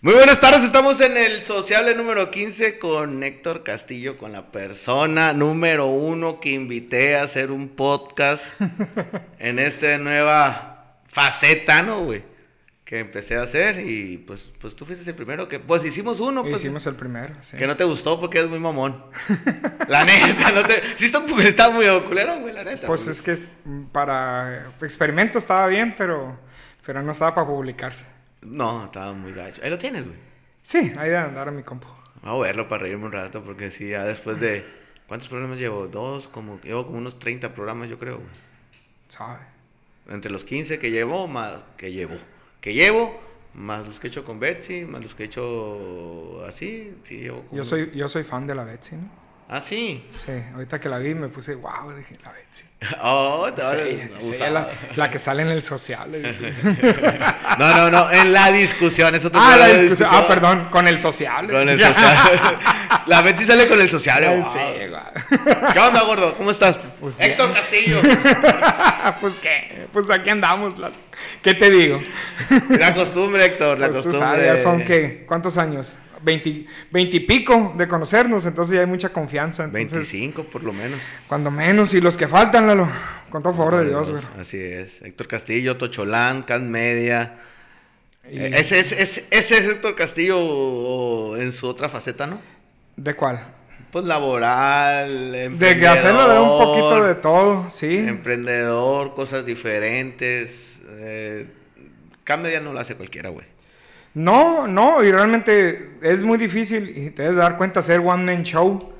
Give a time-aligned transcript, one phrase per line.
[0.00, 5.32] Muy buenas tardes, estamos en el sociable número 15 con Héctor Castillo, con la persona
[5.32, 8.54] número uno que invité a hacer un podcast
[9.40, 12.22] en esta nueva faceta, ¿no, güey?
[12.84, 16.44] Que empecé a hacer y pues, pues tú fuiste el primero que, pues hicimos uno,
[16.44, 16.60] pues.
[16.60, 17.56] Hicimos el primero, sí.
[17.56, 19.04] Que no te gustó porque eres muy mamón.
[19.88, 20.80] la neta, no te...
[20.96, 22.86] Sí, está, está muy culero, güey, la neta.
[22.86, 23.16] Pues güey.
[23.16, 23.36] es que
[23.90, 26.38] para experimento estaba bien, pero,
[26.86, 28.17] pero no estaba para publicarse.
[28.42, 29.62] No, estaba muy gacho.
[29.62, 30.18] Ahí lo tienes, güey.
[30.62, 31.88] Sí, ahí de andar a mi compo.
[32.22, 34.64] Vamos a verlo para reírme un rato, porque sí, ya después de.
[35.06, 35.86] ¿Cuántos programas llevo?
[35.86, 36.60] Dos, como.
[36.60, 38.28] Llevo como unos 30 programas, yo creo, güey.
[39.08, 39.38] ¿Sabe?
[40.08, 41.64] Entre los 15 que llevo, más.
[41.76, 42.16] Que llevo.
[42.60, 43.18] Que llevo,
[43.54, 46.94] más los que he hecho con Betsy, más los que he hecho así.
[47.04, 47.56] Sí, llevo como.
[47.56, 49.27] Yo soy, yo soy fan de la Betsy, ¿no?
[49.50, 50.04] Ah, sí.
[50.10, 52.64] Sí, ahorita que la vi me puse, wow, dije, la Betsy.
[53.02, 53.62] Oh, te
[54.20, 56.10] Sí, sí, la, la que sale en el social.
[57.58, 60.08] no, no, no, en la discusión, es otro Ah, la discusión.
[60.12, 61.50] Ah, perdón, con el social.
[61.50, 62.16] Con el social.
[63.06, 64.24] la Betsy sale con el social.
[64.36, 64.42] Wow.
[64.52, 65.72] sí, güey.
[65.72, 66.34] ¿Qué onda, gordo?
[66.34, 66.78] ¿Cómo estás?
[67.00, 67.30] Pues bien.
[67.30, 68.00] Héctor Castillo.
[69.20, 70.78] pues qué, pues aquí andamos.
[70.78, 70.92] la-
[71.42, 72.00] ¿Qué te digo?
[72.78, 74.40] La costumbre, Héctor, la Pues tú costumbre.
[74.44, 75.96] sabes, ya son qué, ¿cuántos años?
[76.22, 79.64] Veinti, veintipico de conocernos, entonces ya hay mucha confianza.
[79.64, 80.98] Entonces, 25 por lo menos.
[81.28, 82.88] Cuando menos, y los que faltan, Lalo,
[83.30, 84.22] con todo favor de Dios, güey.
[84.40, 85.00] Así es.
[85.02, 87.36] Héctor Castillo, Tocholán, Can Media.
[88.30, 92.40] Y- Eh, Ese es, ese, ese es Héctor Castillo en su otra faceta, ¿no?
[92.96, 93.54] ¿De cuál?
[93.92, 97.96] Pues laboral, De que hacerlo de un poquito de todo, sí.
[97.96, 100.80] Emprendedor, cosas diferentes.
[100.90, 101.46] Eh,
[102.24, 103.46] Can Media no lo hace cualquiera, güey.
[104.18, 108.42] No, no, y realmente es muy difícil, y te debes dar cuenta, hacer one man
[108.42, 108.92] show.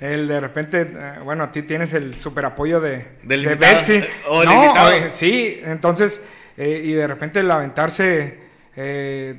[0.00, 3.76] El de repente, eh, bueno, a ti tienes el super apoyo de, Del de invitado,
[3.76, 4.00] Betsy.
[4.28, 6.22] o el no, eh, sí, entonces,
[6.56, 8.38] eh, y de repente el aventarse
[8.76, 9.36] eh,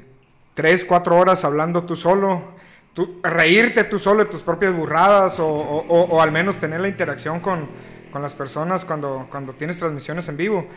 [0.54, 2.54] tres, cuatro horas hablando tú solo,
[2.94, 6.80] tú, reírte tú solo de tus propias burradas, o, o- o- o al menos tener
[6.82, 7.68] la interacción con,
[8.12, 10.68] con las personas cuando, cuando tienes transmisiones en vivo.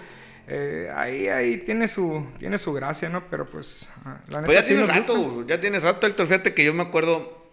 [0.51, 3.25] Eh, ahí, ahí tiene su, tiene su gracia, ¿no?
[3.31, 5.55] Pero pues, ah, la Pues ya sí tienes rato, gusta.
[5.55, 6.27] ya tienes rato, Héctor.
[6.27, 7.47] Fíjate que yo me acuerdo,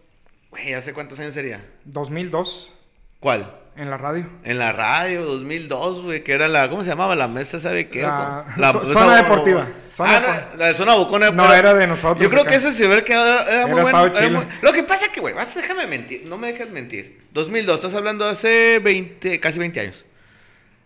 [0.49, 1.65] güey, ¿hace cuántos años sería?
[1.85, 2.71] 2002
[3.19, 3.59] ¿Cuál?
[3.77, 4.25] en la radio.
[4.45, 7.13] En la radio, 2002, güey, que era la, ¿cómo se llamaba?
[7.15, 8.03] La mesa, ¿sabe qué?
[8.03, 11.31] La- La, zo- zona deportiva, zona ah, no, la de zona bocona.
[11.31, 12.51] No, era de nosotros Yo creo acá.
[12.51, 14.05] que ese se ve que era, era muy bueno.
[14.05, 17.25] era muy- Lo que pasa es que, güey, déjame mentir, no me dejes mentir.
[17.33, 20.05] 2002, estás hablando de hace 20, casi 20 años.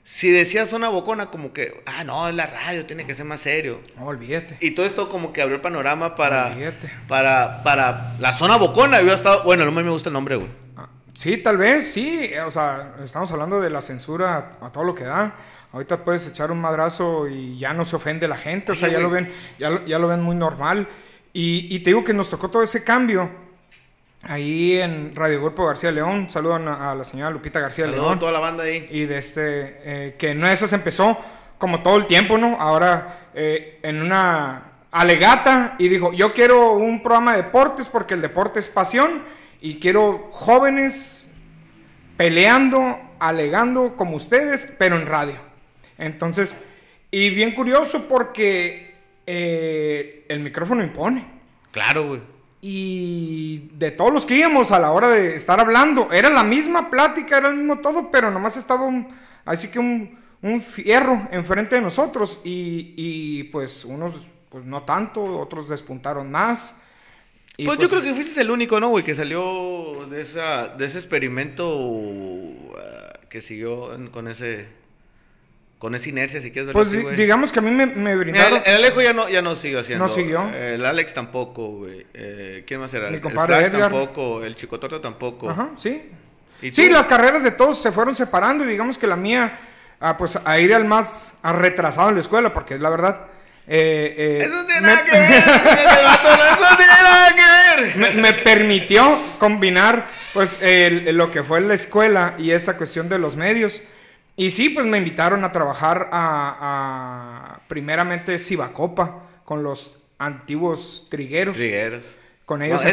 [0.03, 3.41] Si decías zona bocona, como que, ah, no, es la radio, tiene que ser más
[3.41, 3.79] serio.
[3.95, 4.57] No, olvídate.
[4.59, 6.91] Y todo esto como que abrió el panorama para, Olvídate.
[7.07, 9.01] para, para la zona bocona.
[9.01, 10.49] Yo estado, bueno, no me gusta el nombre, güey.
[10.75, 12.21] Ah, Sí, tal vez, sí.
[12.23, 15.35] eh, O sea, estamos hablando de la censura a, todo lo que da.
[15.71, 18.71] Ahorita puedes echar un madrazo y ya no se ofende la gente.
[18.71, 20.87] O sea, ya lo ven, ya lo, ya lo ven muy normal.
[21.33, 23.29] Y, y te digo que nos tocó todo ese cambio.
[24.23, 28.17] Ahí en Radio Grupo García León, saludan a, a la señora Lupita García Saludos León.
[28.17, 28.87] a toda la banda ahí.
[28.91, 29.41] Y de este,
[29.83, 31.17] eh, que en esas empezó
[31.57, 32.57] como todo el tiempo, ¿no?
[32.59, 38.21] Ahora eh, en una alegata y dijo, yo quiero un programa de deportes porque el
[38.21, 39.23] deporte es pasión
[39.61, 41.31] y quiero jóvenes
[42.17, 45.35] peleando, alegando como ustedes, pero en radio.
[45.97, 46.55] Entonces,
[47.11, 51.25] y bien curioso porque eh, el micrófono impone.
[51.71, 52.21] Claro, güey.
[52.61, 56.89] Y de todos los que íbamos a la hora de estar hablando, era la misma
[56.89, 59.07] plática, era el mismo todo, pero nomás estaba un,
[59.45, 64.13] así que un, un fierro enfrente de nosotros y, y, pues unos
[64.49, 66.75] pues no tanto, otros despuntaron más.
[67.55, 69.03] Y, Pues, yo creo que fuiste el único, ¿no, güey?
[69.03, 71.65] Que salió de, esa, de ese experimento
[72.77, 74.67] ah, que siguió en- con ese
[75.79, 77.15] con esa inercia, si quieres verlo Pues así, güey.
[77.15, 78.61] digamos que a mí me, me Mira, brindaron...
[78.65, 80.05] el, el Alejo ya no, ya no siguió haciendo.
[80.05, 80.47] No siguió.
[80.53, 82.05] El Alex tampoco, güey.
[82.13, 83.09] Eh, ¿Quién más era?
[83.09, 83.89] Mi el compadre Flash Edgar.
[83.89, 84.43] tampoco.
[84.43, 85.49] El Chicotorta tampoco.
[85.49, 86.03] Ajá, sí.
[86.61, 89.57] ¿Y Sí, las carreras de todos se fueron separando y digamos que la mía,
[90.01, 93.27] ah, pues a ir al más a retrasado en la escuela, porque es la verdad...
[93.65, 95.21] eh, eh, Eso tiene me- nada que ver.
[95.31, 97.95] el eso tiene nada que ver.
[97.95, 103.17] me, me permitió combinar pues el- lo que fue la escuela y esta cuestión de
[103.19, 103.81] los medios.
[104.39, 111.57] Y sí, pues me invitaron a trabajar a, a primeramente Cibacopa con los antiguos trigueros.
[111.57, 112.17] Trigueros.
[112.45, 112.89] Con ellos No,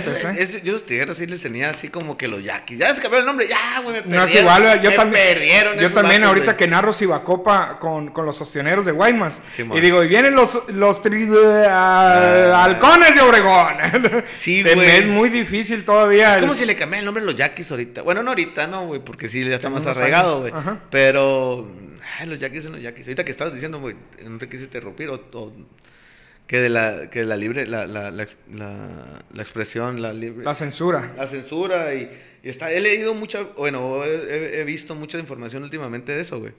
[0.63, 2.79] yo los trigueros sí les tenía así como que los yaquis.
[2.79, 4.19] Ya se cambió el nombre, ya, güey, me perdieron.
[4.19, 5.25] No es igual, yo me también.
[5.35, 9.41] perdieron yo también vatos, ahorita que narro Cibacopa con, con los ostioneros de Guaymas.
[9.49, 14.25] Sí, y digo, y vienen los, los tri- ah, halcones de Obregón.
[14.35, 14.87] Sí, Se güey.
[14.87, 16.31] me es muy difícil todavía.
[16.31, 18.03] Es el- como si le cambian el nombre a los yaquis ahorita.
[18.03, 20.53] Bueno, no ahorita, no, güey, porque sí, ya está más arraigado, güey.
[20.55, 20.81] ajá.
[20.91, 21.71] Pero,
[22.19, 23.07] ay, los yaquis son los yaquis.
[23.07, 25.53] Ahorita que estabas diciendo, güey, no te quise interrumpir o, o
[26.47, 30.45] que de la, que de la libre, la, la, la, la- expresión, la libre...
[30.45, 31.13] La censura.
[31.17, 32.09] la censura y,
[32.45, 36.39] y está, he leído mucha, bueno, he, he- he visto mucha información últimamente de eso,
[36.39, 36.53] güey.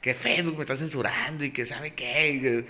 [0.00, 2.30] Que Facebook me está censurando y que sabe qué.
[2.32, 2.64] y que-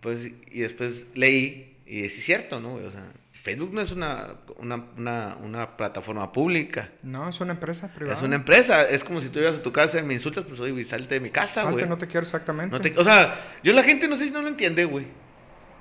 [0.00, 2.74] pues, y después leí y es cierto, ¿no?
[2.74, 3.02] O sea,
[3.32, 6.88] Facebook no es una, una, una, una plataforma pública.
[7.02, 8.16] No, es una empresa privada.
[8.16, 8.82] Es una empresa.
[8.88, 11.14] Es como si tú ibas a tu casa y me insultas, pues oye, güey, salte
[11.14, 11.88] de mi casa, Salte, güey.
[11.88, 12.70] no te quiero exactamente.
[12.70, 15.06] No te- o sea, yo la gente no sé si no lo entiende, güey.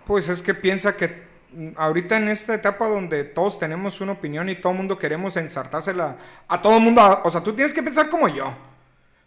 [0.06, 1.28] Pues es que piensa que
[1.76, 6.16] ahorita en esta etapa donde todos tenemos una opinión y todo el mundo queremos ensartársela
[6.48, 8.56] a todo el mundo, o sea, tú tienes que pensar como yo.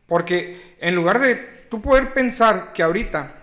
[0.07, 1.35] Porque en lugar de
[1.71, 3.35] tú poder pensar que ahorita,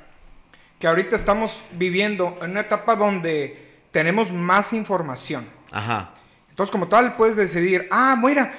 [0.80, 5.48] que ahorita estamos viviendo en una etapa donde tenemos más información.
[5.72, 6.14] Ajá.
[6.50, 8.54] Entonces, como tal, puedes decidir, ah, mira,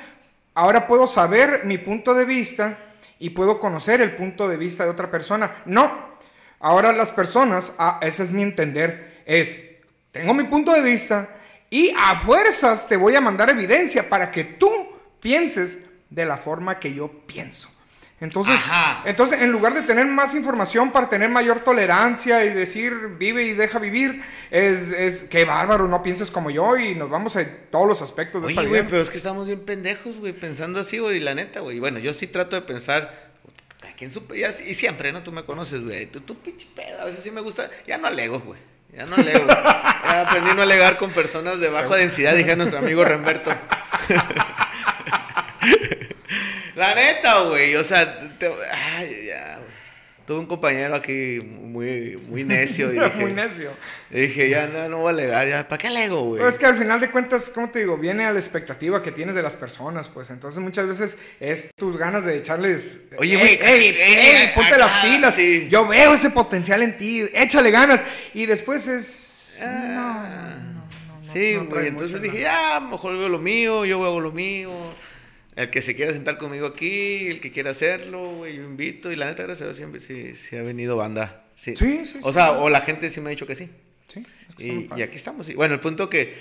[0.55, 2.79] ahora puedo saber mi punto de vista
[3.19, 5.63] y puedo conocer el punto de vista de otra persona.
[5.65, 6.11] No,
[6.61, 9.63] ahora las personas, ah, ese es mi entender, es,
[10.13, 11.29] tengo mi punto de vista
[11.71, 14.71] y a fuerzas te voy a mandar evidencia para que tú
[15.21, 15.79] pienses
[16.11, 17.71] de la forma que yo pienso.
[18.21, 19.03] Entonces, Ajá.
[19.07, 23.55] entonces, en lugar de tener más información para tener mayor tolerancia y decir vive y
[23.55, 24.21] deja vivir,
[24.51, 28.43] es, es que bárbaro, no pienses como yo y nos vamos a todos los aspectos
[28.43, 28.85] de Oye, esta vida.
[28.91, 31.79] pero es que estamos bien pendejos, güey, pensando así, güey, y la neta, güey.
[31.81, 33.31] Bueno, yo sí trato de pensar,
[33.91, 35.23] aquí en su ya- y siempre, ¿no?
[35.23, 38.07] Tú me conoces, güey, tú, tú pinche pedo, a veces sí me gusta, ya no
[38.09, 38.61] alego, güey.
[38.95, 39.47] Ya no alego.
[39.47, 43.51] Ya aprendí a no alegar con personas de baja densidad, dije a nuestro amigo Remberto.
[46.81, 49.71] La neta, güey, o sea, te- ay, ya, güey.
[50.27, 53.73] Tuve un compañero aquí muy, muy necio y dije, Muy necio.
[54.13, 56.39] y dije, ya no, no voy a alegar, ya, ¿para qué alego, güey?
[56.39, 59.11] Pero es que al final de cuentas, como te digo, viene a la expectativa que
[59.13, 63.01] tienes de las personas, pues entonces muchas veces es tus ganas de echarles.
[63.19, 65.35] Oye, "Ey, güey, ey, ey, ponte acá, las pilas.
[65.35, 65.67] sí.
[65.69, 68.05] Yo veo ese potencial en ti, échale ganas.
[68.33, 69.59] Y después es.
[69.63, 70.87] Ah, no, no,
[71.23, 71.89] no, sí, güey.
[71.89, 74.71] entonces dije, ya, mejor veo lo mío, yo hago lo mío.
[75.61, 79.11] El que se quiera sentar conmigo aquí, el que quiera hacerlo, güey, yo invito.
[79.13, 81.45] Y la neta, gracias a Dios, siempre sí, sí ha venido banda.
[81.55, 82.35] Sí, Sí, sí, O sí.
[82.35, 83.71] sea, o la gente sí me ha dicho que sí.
[84.09, 85.53] Sí, es que Y, y aquí estamos.
[85.55, 86.35] Bueno, el punto que.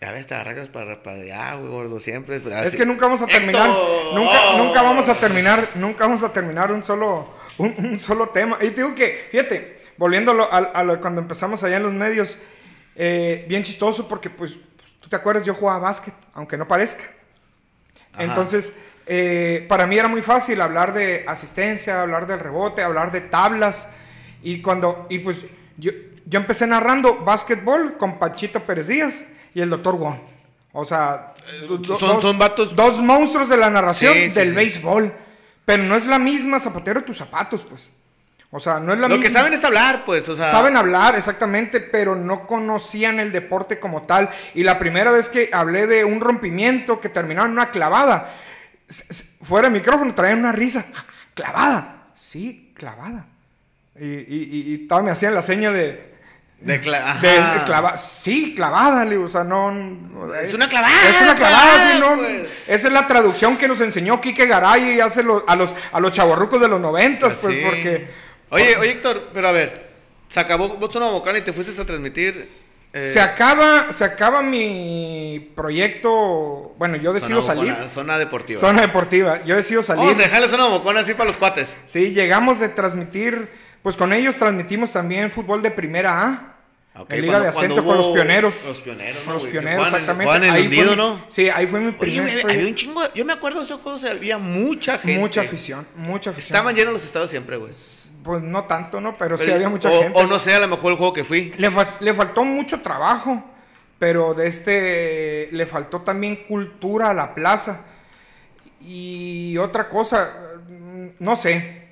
[0.00, 2.40] A ver, te arrancas para, para allá, güey, gordo, siempre.
[2.40, 3.70] pero Es que nunca vamos a terminar,
[4.14, 8.58] nunca, nunca vamos a terminar, nunca vamos a terminar un solo, un, un solo tema.
[8.60, 12.42] Y te digo que, fíjate, volviéndolo a, a lo- cuando empezamos allá en los medios,
[12.96, 17.04] eh, bien chistoso porque, pues, pues, tú te acuerdas, yo jugaba básquet, aunque no parezca.
[18.12, 18.24] Ajá.
[18.24, 18.74] Entonces,
[19.06, 23.88] eh, para mí era muy fácil hablar de asistencia, hablar del rebote, hablar de tablas.
[24.42, 25.38] Y cuando, y pues
[25.76, 25.92] yo,
[26.26, 30.18] yo empecé narrando básquetbol con Panchito Pérez Díaz y el doctor Wong.
[30.72, 31.34] O sea,
[31.68, 34.54] do- Eh, son- son vatos- Dos monstruos de la narración Sí, del sí.
[34.54, 35.12] béisbol.
[35.64, 37.90] Pero no es la misma zapatero tus zapatos, pues.
[38.54, 39.24] O sea, no es la Lo misma.
[39.24, 40.50] que saben es hablar, pues, o sea.
[40.50, 44.28] Saben hablar, exactamente, pero no conocían el deporte como tal.
[44.54, 48.30] Y la primera vez que hablé de un rompimiento que terminaba en una clavada,
[49.42, 50.84] fuera de micrófono traían una risa.
[51.34, 52.08] ¿Clavada?
[52.14, 53.24] Sí, clavada.
[53.98, 56.12] Y, y, y, y me hacían la seña de...
[56.60, 59.72] De cla- de- clava- sí, clavada, le digo, o sea, no...
[59.72, 62.16] no- Es una clavada, Es una clavada, sí, no.
[62.16, 62.48] pues.
[62.68, 65.98] Esa es la traducción que nos enseñó Quique Garay y hace lo- a los, a
[65.98, 67.62] los chavorrucos de los noventas, pues, Sí.
[67.64, 68.20] porque...
[68.52, 69.90] Oye, oye, Héctor, pero a ver.
[70.28, 72.48] Se acabó Zona Bocana y te fuiste a transmitir.
[72.92, 76.74] eh, Se acaba, se acaba mi proyecto.
[76.78, 77.72] Bueno, yo decido zona salir.
[77.72, 78.60] Bocona, zona deportiva.
[78.60, 79.44] Zona deportiva.
[79.44, 80.04] Yo decido salir.
[80.04, 81.76] Vamos a dejarle zona bocona así para los cuates.
[81.84, 83.48] Sí, llegamos de transmitir.
[83.82, 86.51] Pues con ellos transmitimos también fútbol de primera A.
[86.94, 88.54] Ok, en Liga de cuando- Ascenso con los pioneros.
[88.66, 90.34] Los pioneros, Con ¿no, los pioneros, exactamente.
[90.36, 91.24] en Ahí hundido, fue mi- ¿no?
[91.28, 93.00] Sí, ahí fue mi primer había un chingo.
[93.14, 95.18] Yo me acuerdo de esos juegos, había mucha gente.
[95.18, 96.54] Mucha afición, mucha afición.
[96.54, 97.70] Estaban llenos los estados siempre, güey.
[98.22, 99.16] Pues no tanto, ¿no?
[99.16, 100.18] Pero, sí había mucha o, gente.
[100.20, 101.54] O no sé, a lo mejor el juego que fui.
[101.56, 103.42] Le, fa- le faltó mucho trabajo,
[103.98, 107.86] pero de este le faltó también cultura a la plaza.
[108.80, 110.30] Y otra cosa,
[110.68, 111.88] mm, no sé,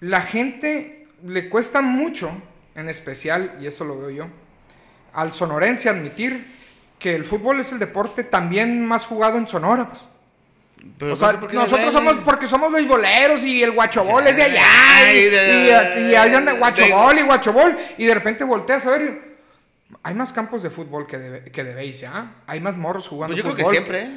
[0.00, 2.30] la gente le cuesta mucho,
[2.74, 4.26] en especial, y eso lo veo yo,
[5.12, 6.46] al sonorense admitir
[6.98, 10.08] que el fútbol es el deporte también más jugado en Sonora, pues.
[10.98, 14.62] Pero o sea, nosotros somos porque somos beisboleros y el guachobol es de allá
[14.96, 18.44] Ay, y, de- y aquí- y ahí anda de- guachobol y guachobol y de repente
[18.44, 19.30] volteas a ver
[20.02, 22.32] hay más campos de fútbol que de, que de béis, ¿ya?
[22.46, 23.74] Hay más morros jugando Pues yo creo que fútbol.
[23.74, 24.10] siempre, ¿eh?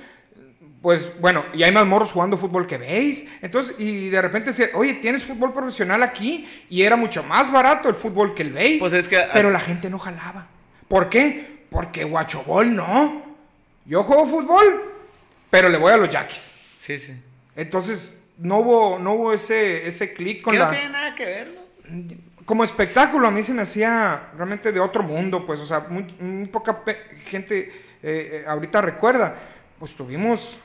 [0.84, 3.26] Pues bueno, y hay más morros jugando fútbol que veis.
[3.42, 7.88] Entonces, y de repente, se- oye, tienes fútbol profesional aquí y era mucho más barato
[7.88, 8.82] el fútbol que el veis.
[8.82, 10.46] Pues es que Pero la gente no jalaba.
[10.90, 11.64] ¿Por qué?
[11.70, 13.24] Porque guachobol no.
[13.86, 14.94] Yo juego fútbol,
[15.50, 16.52] pero le voy a los yaquis.
[16.78, 17.14] Sí, sí.
[17.56, 20.66] Entonces, no hubo, no hubo ese, ese clic con Que la...
[20.66, 21.64] no tiene nada que ver, ¿no?
[22.44, 26.04] como espectáculo a mí se me hacía realmente de otro mundo, pues, o sea, muy,
[26.20, 26.84] muy poca
[27.26, 27.72] gente eh,
[28.04, 29.34] eh, ahorita recuerda,
[29.80, 30.60] pues tuvimos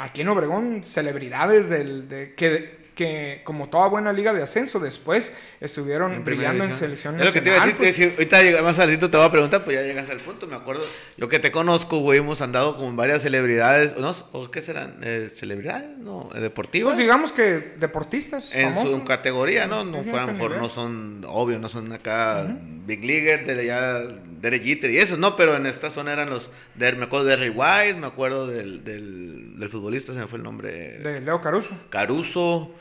[0.00, 5.32] aquí en Obregón celebridades del, de, que que como toda buena liga de ascenso después
[5.58, 8.30] estuvieron brillando en selección es lo que te iba a decir, pues.
[8.30, 10.84] ahorita más al te voy a preguntar, pues ya llegas al punto, me acuerdo,
[11.16, 14.12] yo que te conozco, güey, hemos andado con varias celebridades, ¿no?
[14.32, 14.98] ¿o qué serán?
[15.02, 15.96] Eh, ¿Celebridades?
[15.96, 16.28] ¿No?
[16.34, 16.92] ¿Deportivas?
[16.94, 19.82] Pues digamos que deportistas En su categoría, ¿no?
[19.82, 22.54] No a lo mejor no son, obvio, no son acá
[22.84, 24.02] Big Leaguer, de ya
[24.40, 27.36] Derek Jeter y eso, no, pero en esta zona eran los, de, me acuerdo de
[27.36, 30.98] Derry White, me acuerdo del, del, del futbolista, se me fue el nombre.
[30.98, 31.76] De Leo Caruso.
[31.90, 32.74] Caruso.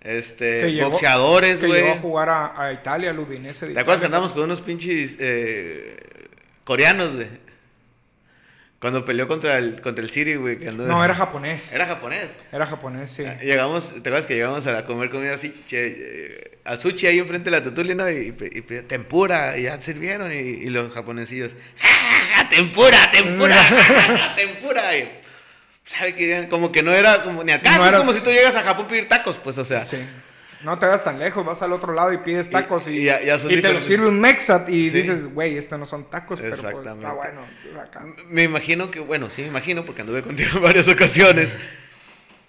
[0.00, 1.80] Este, boxeadores, güey.
[1.80, 3.66] Que llegó a jugar a, Italia, al Udinese.
[3.68, 5.96] ¿Te acuerdas que andamos con unos pinches eh,
[6.64, 7.47] coreanos, güey?
[8.80, 10.56] Cuando peleó contra el, contra el City, güey.
[10.56, 11.72] No, era japonés.
[11.72, 12.36] Era japonés.
[12.52, 13.24] Era japonés, sí.
[13.24, 15.52] Ah, llegamos, ¿te acuerdas que llegamos a comer comida así?
[15.66, 18.08] Che, al sushi ahí enfrente de la tutuli, ¿no?
[18.08, 23.56] Y, y, tempura, y ya sirvieron, y, los japonesillos, ¡Ja, tempura, tempura,
[24.36, 24.90] tempura!
[25.84, 28.62] ¿Sabe que Como que no era como ni acá, es como si tú llegas a
[28.62, 29.84] Japón a pedir tacos, pues, o sea.
[29.84, 29.96] Sí.
[30.64, 33.80] No te vas tan lejos, vas al otro lado y pides tacos y, te lo
[33.82, 37.40] sirve un Mexat y dices, güey, estos no son tacos, pero pues, está bueno.
[38.28, 41.54] Me imagino que, bueno, sí me imagino porque anduve contigo en varias ocasiones.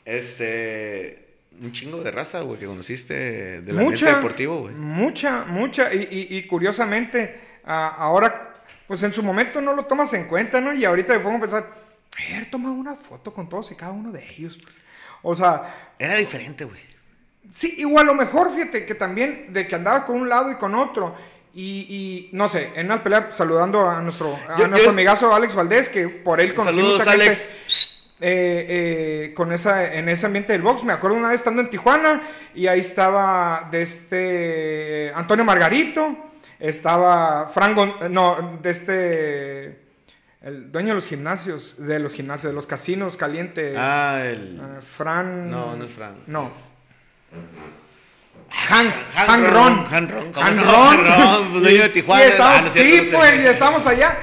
[0.06, 1.30] Este,
[1.62, 4.74] un chingo de raza, güey, que conociste del mucha, deportivo, güey.
[4.74, 10.74] Mucha, mucha, y, curiosamente, ahora, pues en su momento no lo tomas en cuenta, ¿no?
[10.74, 11.70] Y ahorita me pongo a pensar,
[12.28, 14.58] haber tomado una foto con todos y cada uno de ellos.
[14.62, 14.80] Pues.
[15.22, 15.94] O sea.
[16.00, 16.89] Era diferente, güey.
[17.52, 20.76] Sí, igual lo mejor, fíjate, que también de que andaba con un lado y con
[20.76, 21.16] otro.
[21.54, 26.08] Y, no sé, en una pelea saludando a nuestro, a nuestro amigazo Alex Valdés, que
[26.08, 27.48] por él conocí Saludos, Alex.
[28.22, 28.66] Eh,
[29.30, 30.84] eh, con esa, en ese ambiente del box.
[30.84, 32.22] Me acuerdo una vez estando en Tijuana
[32.54, 36.18] y ahí estaba de este Antonio Margarito,
[36.60, 39.90] estaba Frank, no, de este
[40.42, 43.74] el dueño de los gimnasios, de los gimnasios, de los casinos caliente.
[43.78, 44.60] Ah, el.
[44.60, 45.50] Uh, Fran.
[45.50, 46.24] No, no es Fran.
[46.28, 46.52] No.
[47.34, 47.89] Mm-hmm.
[48.52, 49.86] Hank, Hank, Ron.
[49.86, 50.34] Hank Ron.
[50.34, 51.50] Hank Ron.
[51.52, 52.26] Pues, dueño de Tijuana.
[52.40, 54.18] Ah, sí, pues, y estábamos allá.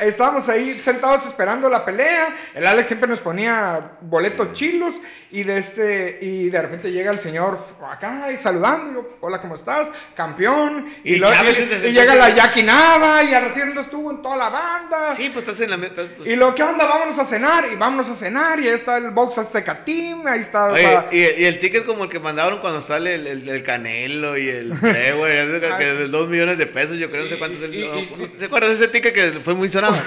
[0.00, 2.34] Estábamos ahí sentados esperando la pelea.
[2.54, 5.00] El Alex siempre nos ponía boletos chilos.
[5.30, 7.58] Y de este, y de repente llega el señor
[7.90, 8.90] acá y saludando.
[8.90, 9.90] Y yo, hola, ¿cómo estás?
[10.14, 10.94] Campeón.
[11.04, 13.22] Y, llega la Jackie Nava.
[13.22, 15.14] Y al estuvo en toda la banda.
[15.16, 16.02] Sí, pues estás en la meta.
[16.16, 16.28] Pues.
[16.28, 17.66] Y lo que onda, vámonos a cenar.
[17.72, 18.60] Y vámonos a cenar.
[18.60, 20.26] Y ahí está el box Azteca Team.
[20.26, 20.74] Ahí está.
[21.10, 25.60] y, el ticket como el que mandaron cuando sale el, Canelo y el güey.
[25.78, 27.60] que de dos millones de pesos, yo creo, no sé cuántos.
[27.60, 29.96] ¿Se acuerdas de ese ticket que fue muy sonado?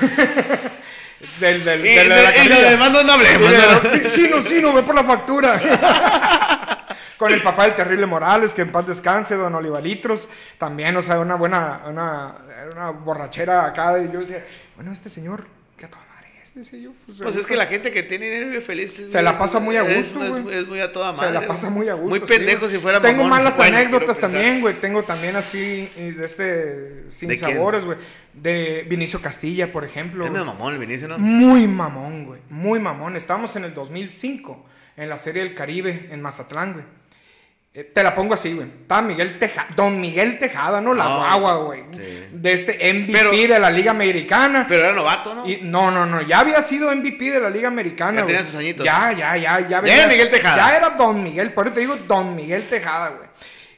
[1.40, 3.52] Del, del, y, de, la y lo demás no hablemos.
[4.14, 5.60] Sí, no, sí, no, ve por la factura.
[7.18, 10.28] Con el papá del terrible Morales, que en paz descanse, don Olivalitros.
[10.58, 12.36] También, o sea, una buena, una,
[12.72, 13.98] una borrachera acá.
[14.00, 14.46] Y yo decía,
[14.76, 15.48] bueno, este señor,
[16.56, 19.04] Pues, pues es que la gente que tiene dinero vive feliz.
[19.08, 20.58] Se la pasa muy a gusto, güey.
[20.58, 21.28] Es, muy a toda madre.
[21.28, 22.10] Se la pasa muy a gusto.
[22.10, 24.80] Muy pendejo si fuera Tengo malas anécdotas también, güey.
[24.80, 27.98] Tengo también así, de este, sin sabores, güey.
[28.34, 30.24] De Vinicio Castilla, por ejemplo.
[30.24, 31.18] Es muy mamón el Vinicio, ¿no?
[31.18, 32.40] Muy mamón, güey.
[32.50, 33.18] Muy mamón.
[33.18, 36.86] Estábamos en el 2005, en la Serie del Caribe, en Mazatlán, güey.
[37.78, 38.70] Eh, te la pongo así, güey.
[38.84, 40.94] Estaba Miguel Tejada, Don Miguel Tejada, ¿no?
[40.94, 41.84] La guagua, güey.
[42.32, 44.66] De este MVP de la Liga Americana.
[44.66, 45.46] Pero era novato, ¿no?
[45.46, 46.22] Y, no, no, no.
[46.22, 48.22] Ya había sido MVP de la Liga Americana.
[48.22, 48.86] Ya tenía sus añitos.
[48.86, 49.60] Ya, ya, ya.
[49.68, 50.56] Ya, ya Miguel Tejada.
[50.56, 51.52] Ya era Don Miguel.
[51.52, 53.28] Por eso te digo Don Miguel Tejada, güey.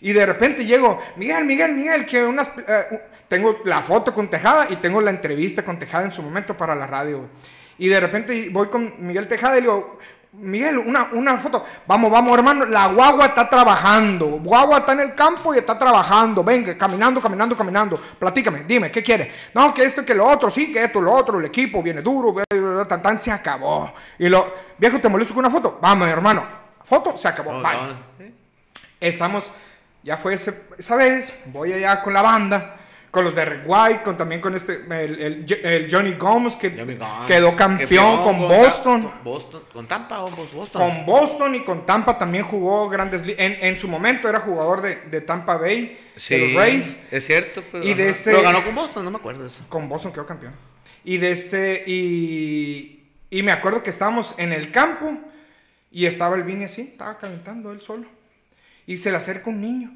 [0.01, 2.51] Y de repente llego, Miguel, Miguel, Miguel, que unas.
[2.67, 6.55] Eh, tengo la foto con Tejada y tengo la entrevista con Tejada en su momento
[6.55, 7.29] para la radio, güey.
[7.79, 9.97] Y de repente voy con Miguel Tejada y le digo,
[10.33, 11.65] Miguel, una, una foto.
[11.87, 12.65] Vamos, vamos, hermano.
[12.65, 14.27] La guagua está trabajando.
[14.39, 16.43] Guagua está en el campo y está trabajando.
[16.43, 17.99] Venga, caminando, caminando, caminando.
[18.19, 19.31] Platícame, dime, ¿qué quiere?
[19.53, 21.39] No, que esto, que lo otro, sí, que esto, lo otro.
[21.39, 22.35] El equipo viene duro.
[22.87, 23.93] Tan, tan, se acabó.
[24.19, 25.79] Y lo, viejo, ¿te molesto con una foto?
[25.81, 26.43] Vamos, hermano.
[26.83, 27.61] Foto, se acabó.
[27.61, 28.33] Bye.
[28.99, 29.51] Estamos,
[30.03, 31.33] ya fue esa vez.
[31.47, 32.76] Voy allá con la banda
[33.17, 36.71] con los de Red White, con, también con este, el, el, Johnny Gomes, que
[37.27, 39.11] quedó campeón con, Boston.
[39.23, 39.63] Boston.
[39.73, 40.69] ¿Con Tampa o Boston?
[40.71, 44.97] Con Boston y con Tampa también jugó grandes en, en su momento era jugador de,
[45.09, 45.97] de Tampa Bay,
[46.29, 46.95] de los Rays.
[47.09, 49.63] Es cierto, pero, y de este, pero ganó con Boston, no me acuerdo de eso.
[49.67, 50.53] Con Boston quedó campeón.
[51.03, 55.17] Y de este, y, y me acuerdo que estábamos en el campo
[55.89, 58.05] y estaba el Vini así, estaba calentando él solo.
[58.85, 59.89] Y se le acerca un niño,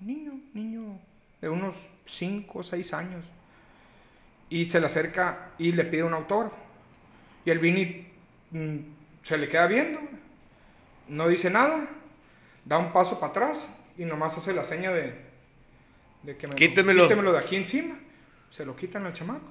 [0.00, 1.00] un niño, niño
[1.40, 1.74] de unos
[2.10, 3.24] 5 o 6 años.
[4.48, 6.58] Y se le acerca y le pide un autógrafo.
[7.44, 8.06] Y el Vini
[8.50, 8.76] mm,
[9.22, 10.00] se le queda viendo,
[11.08, 11.88] no dice nada,
[12.64, 15.14] da un paso para atrás y nomás hace la seña de,
[16.22, 17.04] De que me Quítemelo.
[17.04, 17.98] quítemelo de aquí encima.
[18.50, 19.46] Se lo quitan al chamaco.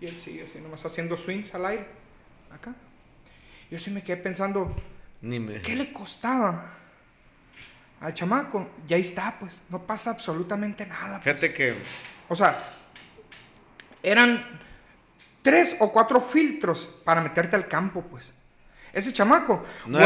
[0.00, 1.86] Y él sigue así, nomás haciendo swings al aire.
[2.50, 2.74] Acá.
[3.70, 4.74] Yo sí me quedé pensando,
[5.20, 5.62] Ni me...
[5.62, 6.74] ¿qué le costaba
[8.00, 8.68] al chamaco?
[8.88, 9.62] Y ahí está, pues.
[9.68, 11.20] No pasa absolutamente nada.
[11.20, 11.24] pues.
[11.24, 11.74] Fíjate que...
[12.28, 12.58] O sea,
[14.02, 14.60] eran
[15.42, 18.34] tres o cuatro filtros para meterte al campo, pues.
[18.92, 20.00] Ese chamaco, No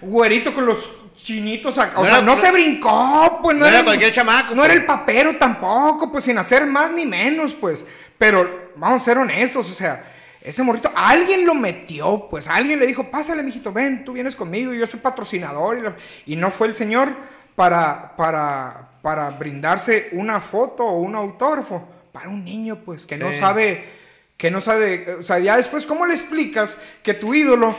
[0.00, 3.56] güerito con los chinitos, acá, o No sea, no se brincó, pues.
[3.56, 4.80] no era cualquier chamaco, No era pues.
[4.80, 7.84] el papero tampoco, pues, sin hacer más ni menos, pues.
[8.16, 10.15] Pero vamos a ser honestos, o sea,
[10.48, 12.48] ese morrito, alguien lo metió, pues.
[12.48, 15.78] Alguien le dijo, pásale, mijito, ven, tú vienes conmigo, yo soy patrocinador.
[15.78, 15.94] Y, lo-
[16.26, 17.12] y no fue el señor
[17.54, 23.30] para, para, para brindarse una foto o un autógrafo para un niño, pues, que no
[23.32, 23.84] sabe,
[24.36, 27.74] que no sabe, o sea, ya después, ¿cómo le explicas que tu ídolo,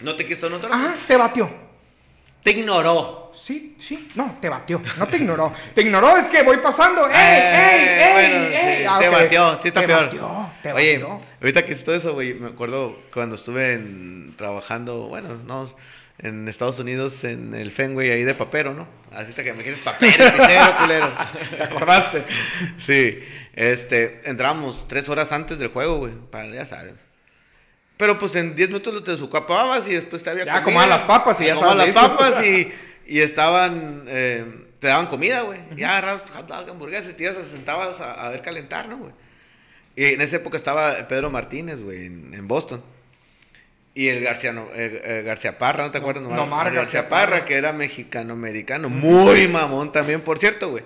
[0.00, 0.72] No te quiso notar.
[0.72, 1.65] ajá, te batió?
[2.46, 3.32] Te ignoró.
[3.34, 5.52] Sí, sí, no, te batió, no te ignoró.
[5.74, 8.12] te ignoró, es que voy pasando, ¡ey, Eh, ey, ey!
[8.12, 8.78] bueno, ey!
[8.78, 10.04] sí, Ah, te batió, sí está te peor.
[10.04, 11.20] Batió, te Oye, batió.
[11.40, 15.66] ahorita que es todo eso, güey, me acuerdo cuando estuve en- trabajando, bueno, no,
[16.20, 18.86] en Estados Unidos, en el Fenway ahí de papero, ¿no?
[19.12, 21.12] Así que me quieres papero, pisero, culero.
[21.56, 22.22] ¿Te acordaste?
[22.78, 23.18] Sí,
[23.54, 26.94] este, entramos tres horas antes del juego, güey, para, ya sabes.
[27.96, 31.40] Pero pues en 10 minutos te desocupabas y después te había Ya acomodaban las papas
[31.40, 32.08] y ya las estaban listos.
[32.08, 32.72] papas y,
[33.06, 34.44] y estaban, eh,
[34.78, 35.60] te daban comida, güey.
[35.76, 39.12] Ya agarrabas tu hamburguesas y te ibas, sentabas a, a ver calentar, ¿no, güey?
[39.96, 42.82] Y en esa época estaba Pedro Martínez, güey, en, en Boston.
[43.94, 46.22] Y el García, no- eh, eh, García Parra, ¿no te acuerdas?
[46.22, 47.44] Nomar Nomar García García Parra, Parra.
[47.46, 48.90] que era mexicano-americano.
[48.90, 50.84] Muy mamón también, por cierto, güey.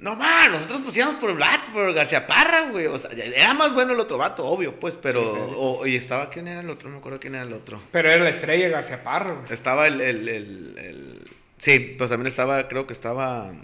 [0.00, 2.86] No, man, nosotros pusimos por el vato, por García Parra, güey.
[2.86, 5.20] O sea, era más bueno el otro vato, obvio, pues, pero.
[5.22, 6.88] Sí, pero- o- y estaba, ¿quién era el otro?
[6.88, 7.82] No me acuerdo quién era el otro.
[7.92, 9.52] Pero era la estrella García Parra, güey.
[9.52, 13.48] Estaba el, el, el, el- Sí, pues también estaba, creo que estaba.
[13.50, 13.56] ay,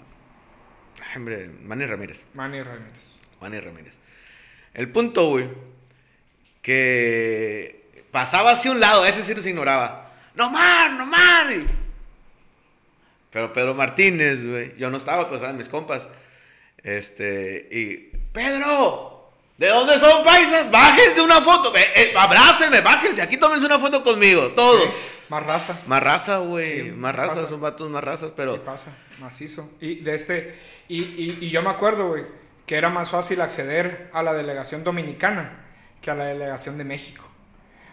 [1.15, 2.25] hombre, Manny Ramírez.
[2.35, 3.17] Manny Ramírez.
[3.41, 3.97] Manny Ramírez.
[4.75, 5.49] El punto, güey,
[6.61, 10.11] que pasaba hacia un lado, ese sí nos ignoraba.
[10.35, 11.51] No más, no más.
[11.51, 11.65] Y-
[13.31, 16.07] Pero Pedro Martínez, güey, yo no estaba, pues estaban mis compas.
[16.87, 17.97] Este, y
[18.31, 20.71] Pedro, ¿de dónde son paisas?
[20.71, 24.87] Bájense una foto, eh, eh, abrácenme, bájense, aquí tómense una foto conmigo, todos.
[25.27, 25.77] Más raza.
[25.87, 27.47] Más raza, güey, Sí, más raza, pasa.
[27.47, 28.53] son vatos más razas, pero...
[28.53, 29.69] Sí pasa, macizo.
[29.81, 32.23] Y de este, y, y- y yo me acuerdo, güey,
[32.65, 35.65] que era más fácil acceder a la delegación dominicana
[36.01, 37.27] que a la delegación de México.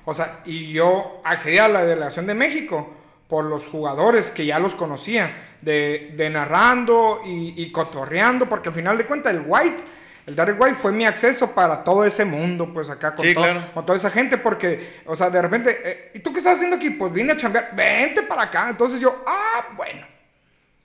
[0.04, 2.94] O sea, y yo accedí a la delegación de México
[3.34, 8.76] por los jugadores que ya los conocía, de, de narrando y, y cotorreando, porque al
[8.76, 9.82] final de cuentas el White,
[10.24, 13.42] el Derek White fue mi acceso para todo ese mundo, pues acá con, Sí, todo-
[13.42, 13.60] claro.
[13.74, 16.76] con toda esa gente, porque, o sea, de repente, eh, ¿y tú qué estás haciendo
[16.76, 16.90] aquí?
[16.90, 18.68] Pues vine a chambear, vente para acá.
[18.70, 20.06] Entonces yo, ah, bueno.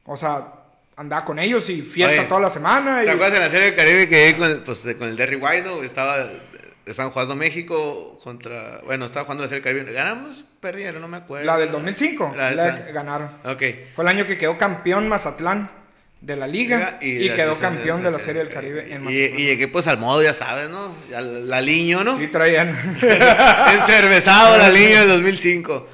[0.06, 0.52] O sea,
[0.98, 3.04] andaba con ellos y fiesta Oye, toda la semana.
[3.04, 5.62] Y, ¿Te acuerdas en la serie del Caribe que con, pues, con el Derry White,
[5.68, 5.84] ¿no?
[5.84, 6.28] Estaba,
[6.92, 9.92] estaban jugando México contra, bueno, estaba jugando la serie Caribe.
[9.92, 10.46] ¿Ganamos?
[10.60, 11.46] Perdieron, no me acuerdo.
[11.46, 13.30] la del 2005, La la, que ganaron.
[13.46, 13.64] Ok.
[13.96, 15.70] Fue el año que quedó campeón Mazatlán
[16.22, 19.40] de la liga y, la quedó campeón de la Serie del Caribe en Y, Mazatlán.
[19.40, 20.94] y equipos al modo, ya sabes, ¿no?
[21.10, 22.18] La Liño, ¿no?
[22.18, 22.70] Sí, traían.
[23.74, 25.88] Encervezado la Liño del 2005.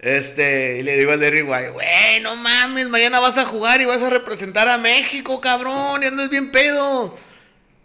[0.00, 3.84] Este, y le digo al Derry White, güey, no mames, mañana vas a jugar y
[3.84, 7.14] vas a representar a México, cabrón, y andas bien pedo.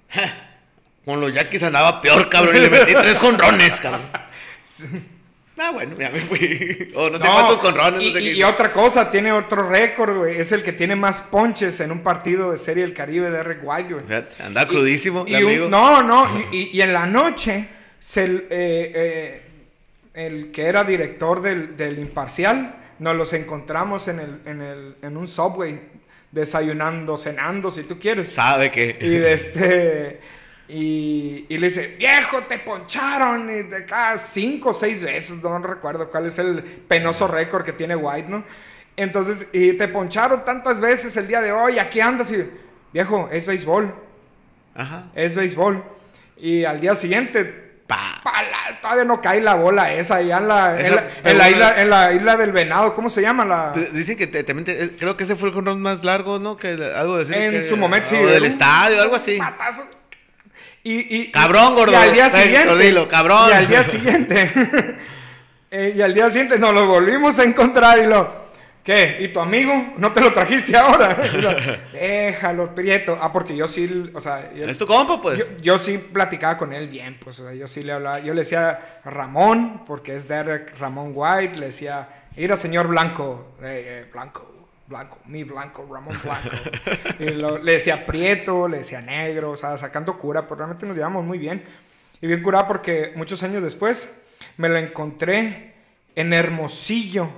[1.06, 4.02] Con los Yaquis andaba peor, cabrón, y le metí tres conrones, cabrón.
[5.58, 6.91] Ah, bueno, ya me fui.
[6.96, 9.70] O no sé cuántos conrones, y, no sé y- qué y otra cosa, tiene otro
[9.70, 10.38] récord, güey.
[10.38, 13.60] Es el que tiene más ponches en un partido de Serie del Caribe de Eric
[13.63, 14.06] White, güey.
[14.44, 15.70] Andaba crudísimo, Y el un- amigo.
[15.70, 19.41] no, no, y, en la noche, se, eh, eh,
[20.13, 25.15] el que era director del, del Imparcial, nos los encontramos en, el, en, el, en
[25.15, 25.80] un subway,
[26.34, 28.34] desayunando, cenando, si tú quieres.
[28.34, 28.98] Sabe que.
[29.00, 30.20] Y de este.
[30.67, 33.49] Y, y le dice, viejo, te poncharon.
[33.49, 37.73] Y de cada cinco o seis veces, no recuerdo cuál es el penoso récord que
[37.73, 38.43] tiene White, ¿no?
[38.97, 42.49] Entonces, y te poncharon tantas veces el día de hoy, aquí andas y,
[42.93, 43.93] viejo, es béisbol,
[44.73, 45.08] Ajá.
[45.13, 45.84] es béisbol.
[46.38, 47.43] Y al día siguiente,
[47.88, 48.21] Pa.
[48.82, 51.82] todavía no cae la bola esa, ya en la, en la, en la pero- isla,
[51.82, 53.45] en la isla del venado, ¿cómo se llama?
[53.45, 56.58] La, Pues, Dicen que te- eh, creo que ese fue el jonrón más largo, ¿no?
[56.58, 58.15] Que algo de decir En que- su momento, sí.
[58.15, 59.38] o del un estadio, algo así.
[59.38, 59.84] Patazo.
[60.86, 61.91] Y, y, Cabrón, gordo.
[61.91, 62.69] Y al día Ven, siguiente.
[62.69, 63.50] gordilo, cabrón.
[63.50, 64.52] Y al día siguiente.
[65.71, 68.45] eh, y al día siguiente nos lo volvimos a encontrar y lo.
[68.84, 69.17] ¿Qué?
[69.21, 69.95] ¿Y tu amigo?
[69.98, 71.17] ¿No te lo trajiste ahora?
[71.34, 71.56] Lo,
[71.91, 73.17] Déjalo, Prieto.
[73.19, 74.12] Ah, porque yo sí.
[74.13, 75.39] O sea, yo, Es tu compa, pues.
[75.39, 77.39] yo, yo sí platicaba con él bien, pues.
[77.39, 78.19] O sea, yo sí le hablaba.
[78.19, 81.58] Yo le decía Ramón, porque es Derek Ramón White.
[81.58, 83.56] Le decía, mira, señor Blanco.
[83.63, 84.55] eh, eh, Blanco.
[84.88, 86.50] Blanco, mi Blanco, Ramón Blanco.
[87.19, 90.95] y lo- le decía Prieto, le decía Negro, o sea, sacando cura, pero realmente nos
[90.95, 91.63] llevamos muy bien.
[92.21, 94.21] Y bien curado porque muchos años después
[94.58, 95.74] me lo encontré
[96.15, 97.30] en Hermosillo,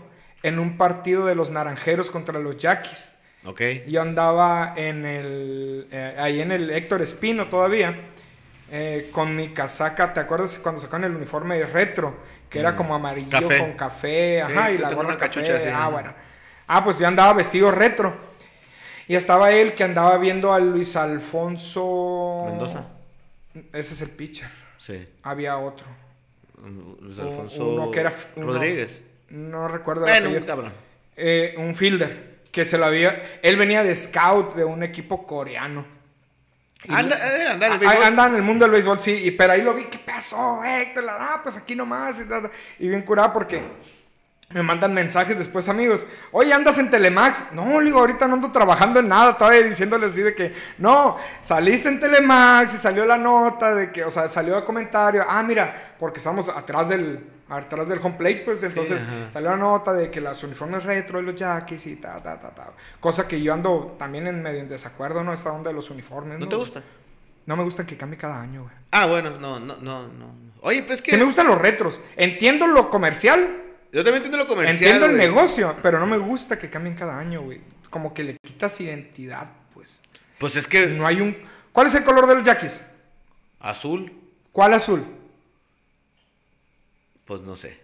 [0.43, 3.13] en un partido de los Naranjeros contra los Yaquis.
[3.45, 3.62] Ok.
[3.88, 7.95] Yo andaba en el, eh, ahí en el Héctor Espino todavía,
[8.71, 12.17] eh, con mi casaca, ¿te acuerdas cuando sacaron el uniforme retro?
[12.49, 13.41] Que era como amarillo Mm.
[13.47, 13.57] Café.
[13.57, 15.19] con café, Sí, ajá, y la gorra café.
[15.39, 16.13] cachucha así, ah, bueno.
[16.67, 18.15] Ah, pues yo andaba vestido retro.
[19.08, 22.43] Y estaba él que andaba viendo a Luis Alfonso...
[22.45, 22.86] Mendoza.
[23.73, 24.49] Ese es el pitcher.
[24.77, 25.08] Sí.
[25.23, 25.86] Había otro.
[27.01, 29.03] Luis U- Alfonso uno que era uno- Rodríguez.
[29.30, 30.73] No recuerdo Bueno, un cabrón.
[31.15, 33.39] Eh, un fielder que se lo había.
[33.41, 35.86] Él venía de scout de un equipo coreano.
[36.89, 38.03] Anda, eh, anda en el Ah, béisbol.
[38.03, 39.12] anda en el mundo del béisbol, sí.
[39.13, 41.06] Y, pero ahí lo vi, ¿qué pasó, Héctor?
[41.10, 42.17] Ah, pues aquí nomás.
[42.80, 43.62] Y, y bien curado porque
[44.49, 46.05] me mandan mensajes después, amigos.
[46.31, 47.51] Oye, ¿andas en Telemax?
[47.51, 49.36] No, digo, ahorita no ando trabajando en nada.
[49.36, 54.05] Todavía diciéndoles así de que, no, saliste en Telemax y salió la nota de que,
[54.05, 55.25] o sea, salió el comentario.
[55.27, 59.91] Ah, mira, porque estamos atrás del, atrás del home plate, pues entonces salió la nota
[59.91, 62.71] de que los uniformes retro de los Jackies y ta, ta, ta, ta.
[63.01, 65.33] Cosa que yo ando también en medio en desacuerdo, ¿no?
[65.33, 66.39] Esta onda de los uniformes.
[66.39, 66.81] ¿No te gusta?
[67.45, 68.75] No me gusta que cambie cada año, güey.
[68.91, 70.36] Ah, bueno, no, no, no, no.
[70.62, 71.12] Oye, pues que.
[71.12, 72.01] Sí me gustan los retros.
[72.15, 73.66] Entiendo lo comercial,
[73.97, 74.75] Yo también entiendo lo comercial.
[74.75, 75.27] entiendo el güey.
[75.27, 77.62] negocio, pero no me gusta que cambien cada año, güey.
[77.89, 80.03] Como que le quitas identidad, pues.
[80.38, 80.86] Pues es que.
[80.86, 81.36] No hay un...
[81.71, 82.83] ¿Cuál es el color de los Jackies?
[83.60, 84.13] Azul,
[84.51, 85.03] ¿Cuál azul?
[87.25, 87.79] pues no sé.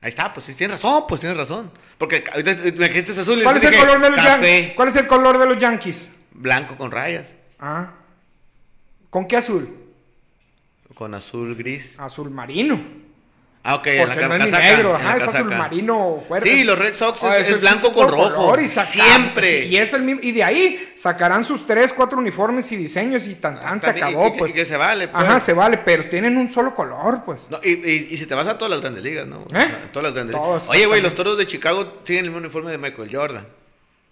[0.00, 1.70] Ahí está, pues sí, tienes razón, pues tienes razón.
[1.96, 4.74] Porque ahorita me dijiste azul y ¿Cuál es el color de los Café, Yankees?
[4.74, 6.10] ¿Cuál es el color de los Yankees?
[6.32, 7.36] blanco con rayas.
[7.60, 7.92] Ah.
[9.10, 9.78] ¿Con qué azul?
[10.94, 12.00] Con azul gris.
[12.00, 13.01] Azul marino.
[13.64, 16.50] Ah, ok, en la no es casaca, negro, en la ajá, es azul marino fuerte.
[16.50, 18.60] Sí, los Red Sox Ah, es, es blanco su con color rojo.
[18.60, 19.66] y saca- Siempre.
[19.66, 23.36] Y es el mismo, y de ahí sacarán sus tres, cuatro uniformes y diseños y
[23.36, 24.50] tan, tan se acabó, y pues.
[24.50, 25.22] y que se vale, pues.
[25.22, 27.46] Ajá, se vale, pero tienen un solo color, pues.
[27.50, 29.42] No, y, y, y si te vas a todas las grandes ligas, ¿no?
[29.42, 29.60] O ¿Eh?
[29.64, 30.68] sea, todas las grandes Todos, ligas.
[30.76, 33.46] Oye, güey, los toros de Chicago tienen el mismo uniforme de Michael Jordan.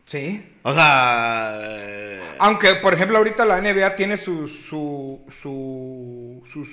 [0.05, 0.45] Sí.
[0.63, 1.55] O sea.
[1.61, 6.69] eh, Aunque, por ejemplo, ahorita la NBA tiene sus, su, su- sus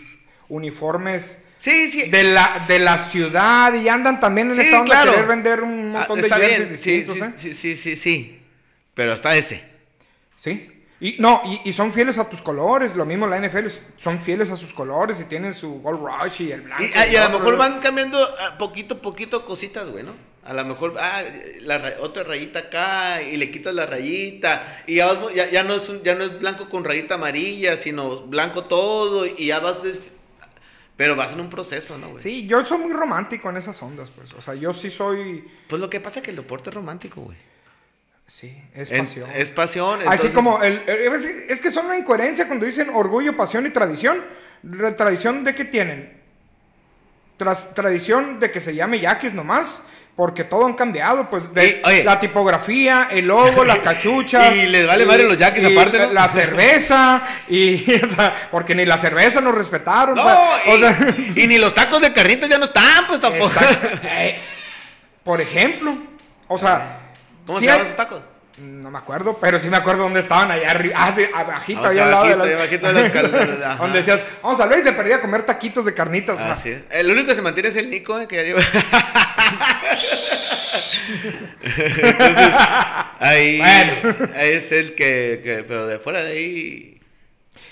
[0.47, 2.09] uniformes Sí, sí.
[2.09, 5.11] de la, de la ciudad y andan también en Sí, esta onda claro.
[5.11, 6.77] de querer vender un Ah, montón de está bien.
[6.77, 7.33] Sí, distintos, sí, ¿eh?
[7.37, 8.41] sí, sí, sí, sí.
[8.93, 9.63] Pero está ese.
[10.35, 10.71] Sí.
[10.99, 13.67] Y no, y, y son fieles a tus colores, lo mismo la NFL,
[13.97, 16.83] son fieles a sus colores y tienen su Gold Rush y el blanco.
[16.83, 20.15] Y, ah, y a lo mejor van cambiando ah, poquito, poquito cositas, güey, ¿no?
[20.43, 21.21] A lo mejor, ah,
[21.61, 25.75] la otra rayita acá y le quitas la rayita y ya, vas ya, ya no
[25.75, 29.83] es un- ya no es blanco con rayita amarilla, sino blanco todo y ya vas...
[29.83, 29.99] des-
[30.97, 32.23] Pero vas en un proceso, ¿no, güey?
[32.23, 34.33] Sí, yo soy muy romántico en esas ondas, pues.
[34.33, 35.47] O sea, yo sí soy.
[35.67, 37.37] Pues lo que pasa es que el deporte es romántico, güey.
[38.25, 39.29] Sí, es En- pasión.
[39.33, 39.99] Es pasión.
[40.07, 43.69] Así como el, el- es, es que son una incoherencia cuando dicen orgullo, pasión y
[43.69, 44.23] tradición.
[44.97, 46.17] ¿Tradición de qué tienen?
[47.37, 49.83] Tras, tradición de que se llame Yaquis nomás,
[50.17, 52.03] porque todo han cambiado, pues de Y, oye.
[52.03, 54.51] la tipografía, el logo, la cachucha.
[54.55, 56.11] Y les vale madre los Yaquis aparte, ¿no?
[56.11, 60.15] La cerveza, y, o sea, porque ni la cerveza nos respetaron.
[60.15, 63.05] No, o sea, y, o sea, y ni los tacos de carnitas ya no están,
[63.07, 63.45] pues tampoco.
[63.45, 63.99] exacto.
[64.05, 64.39] Eh,
[65.23, 65.95] por ejemplo,
[66.47, 66.99] o sea,
[67.45, 68.21] ¿Cómo se llaman esos tacos?
[68.57, 70.95] No me acuerdo, pero sí me acuerdo dónde estaban allá arriba.
[70.97, 72.47] Ah, sí, abajito, allá al lado de las...
[72.59, 72.93] abajito de
[73.23, 73.75] las ajá.
[73.83, 76.39] Donde decías, vamos a ver y te perdí a comer taquitos de carnitas.
[76.39, 76.81] Así es.
[76.89, 78.61] El único que se mantiene es el Nico, eh, que ya lleva.
[81.63, 82.53] Entonces,
[83.19, 84.17] ahí, Bueno.
[84.35, 86.93] ahí es el que, que- Pero de fuera de ahí.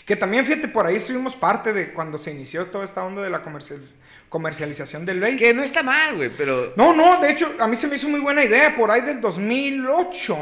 [0.05, 3.29] Que también, fíjate, por ahí estuvimos parte de cuando se inició toda esta onda de
[3.31, 3.95] la comercializ-
[4.29, 5.37] comercialización del base.
[5.37, 6.73] Que no está mal, güey, pero.
[6.75, 8.75] No, no, de hecho, a mí se me hizo muy buena idea.
[8.75, 10.37] Por ahí del 2008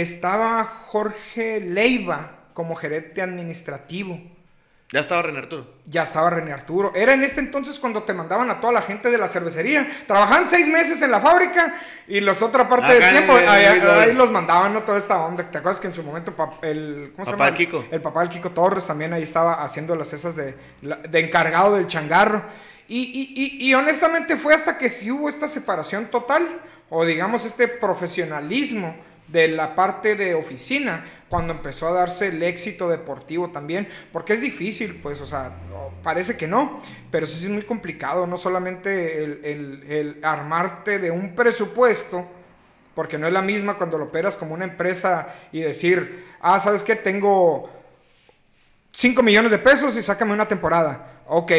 [0.00, 4.20] estaba Jorge Leiva como gerente administrativo.
[4.92, 5.66] Ya estaba René Arturo.
[5.86, 6.92] Ya estaba René Arturo.
[6.94, 10.04] Era en este entonces cuando te mandaban a toda la gente de la cervecería.
[10.06, 11.74] Trabajaban seis meses en la fábrica
[12.06, 14.82] y los otra parte del Acá en tiempo el- ahí, el- ahí los mandaban, ¿no?
[14.84, 15.50] Toda esta onda.
[15.50, 17.56] ¿Te acuerdas que en su momento el, ¿cómo se Papá llama?
[17.56, 17.84] del Kiko.
[17.90, 21.86] El papá del Kiko Torres también ahí estaba haciendo las esas de, de encargado del
[21.88, 22.44] changarro.
[22.86, 23.32] Y, y-
[23.64, 26.46] y- y honestamente fue hasta que sí hubo esta separación total
[26.90, 28.94] o digamos este profesionalismo
[29.34, 34.40] de la parte de oficina, cuando empezó a darse el éxito deportivo también, porque es
[34.40, 35.52] difícil, pues, o sea,
[36.02, 41.10] parece que no, pero sí es muy complicado, no solamente el, el- el armarte de
[41.10, 42.26] un presupuesto,
[42.94, 46.84] porque no es la misma cuando lo operas como una empresa y decir, ah, ¿sabes
[46.84, 46.94] qué?
[46.96, 47.68] Tengo
[48.92, 51.22] 5 millones de pesos y sácame una temporada.
[51.26, 51.52] Ok,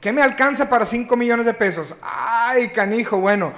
[0.00, 1.96] ¿qué me alcanza para 5 millones de pesos?
[2.02, 3.52] Ay, canijo, bueno.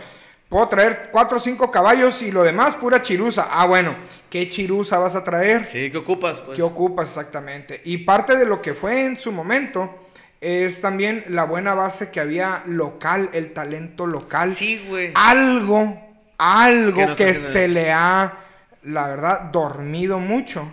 [0.50, 3.48] Puedo traer cuatro o cinco caballos y lo demás pura chiruza.
[3.50, 3.94] Ah, bueno,
[4.28, 5.66] ¿qué chiruza vas a traer?
[5.68, 6.42] Sí, ¿qué ocupas?
[6.42, 6.56] Pues?
[6.56, 7.80] ¿Qué ocupas exactamente?
[7.84, 9.96] Y parte de lo que fue en su momento
[10.40, 14.52] es también la buena base que había local, el talento local.
[14.54, 15.12] Sí, güey.
[15.14, 15.98] Algo,
[16.36, 18.38] algo Que no se le ha,
[18.82, 20.68] la verdad, dormido mucho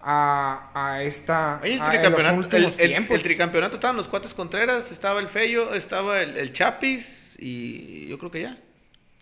[0.00, 1.58] a, a esta...
[1.62, 3.16] Oye, el a- tricampeonato, el, el- tiempos.
[3.16, 8.30] el tricampeonato estaban los cuates Contreras, estaba el Fello, estaba el Chapis y yo creo
[8.30, 8.58] que ya.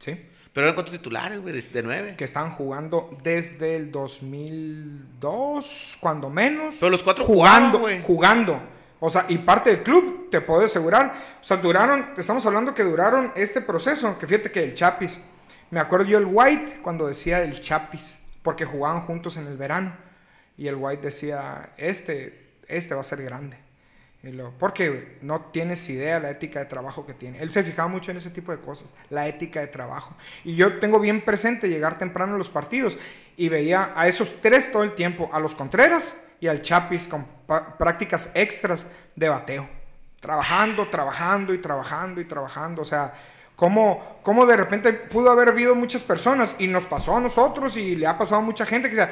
[0.05, 0.23] Sí.
[0.53, 2.15] Pero eran cuatro titulares, güey, de, de nueve.
[2.17, 6.77] que estaban jugando desde el 2002, cuando menos.
[6.79, 8.03] Pero los cuatro jugando, güey.
[8.03, 8.61] jugando.
[9.01, 11.15] O sea, y parte del club, te puedo asegurar.
[11.41, 15.23] O sea, duraron, estamos hablando que duraron este proceso, que fíjate que el Chapis.
[15.71, 19.97] Me acuerdo yo el White cuando decía el Chapis, porque jugaban juntos en el verano.
[20.59, 23.64] Y el White decía, este, este va a ser grande.
[24.59, 27.39] Porque no tienes idea la ética de trabajo que tiene.
[27.39, 30.15] Él se fijaba mucho en ese tipo de cosas, la ética de trabajo.
[30.45, 32.97] Y yo tengo bien presente llegar temprano a los partidos
[33.37, 37.27] y veía a esos tres todo el tiempo, a los Contreras y al Chapis con
[37.79, 39.69] prácticas extras de bateo.
[40.21, 42.83] Trabajando, trabajando y trabajando y trabajando.
[42.83, 43.13] O sea,
[43.57, 47.97] cómo, cómo de repente pudo haber habido muchas personas y nos pasó a nosotros y
[47.97, 49.09] le ha pasado a mucha gente que dice,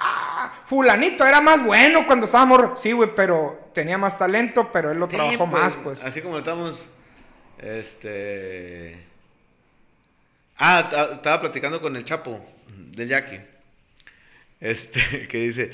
[0.00, 2.80] ah, fulanito era más bueno cuando estábamos...
[2.80, 6.04] Sí, güey, pero tenía más talento, pero él lo Sí, trabajó más, pues.
[6.04, 6.86] Así como estamos,
[7.58, 9.04] este...
[10.58, 13.40] Ah, ta- estaba platicando con el Chapo, del Jackie.
[14.60, 15.70] Este, que dice,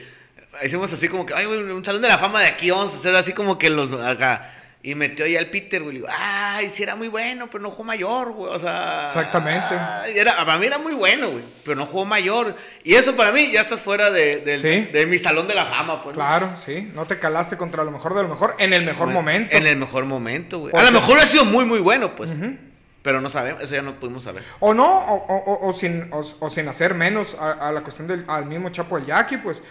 [0.64, 2.96] hicimos así como que, ay, güey, un salón de la fama de aquí, vamos a
[2.96, 4.52] hacer así como que los, acá.
[4.84, 7.70] Y metió ahí al Peter, güey, le digo, ay, sí era muy bueno, pero no
[7.70, 9.04] jugó mayor, güey, o sea...
[9.06, 9.76] Exactamente.
[9.78, 12.56] ay, Era, para mí era muy bueno, güey, pero no jugó mayor.
[12.82, 14.90] Y eso para mí ya estás fuera de, Sí.
[14.92, 16.14] de mi salón de la fama, pues.
[16.16, 16.90] Claro, sí.
[16.94, 19.56] No te calaste contra lo mejor de lo mejor en el mejor Bueno, momento.
[19.56, 20.74] En el mejor momento, güey.
[20.76, 22.34] A lo mejor ha sido muy, muy bueno, pues.
[23.02, 24.42] Pero no sabemos, eso ya no pudimos saber.
[24.58, 28.24] O no, o, o- o- sin, o, sin hacer menos a, a la cuestión del
[28.26, 29.62] al mismo Chapo del Jackie, pues.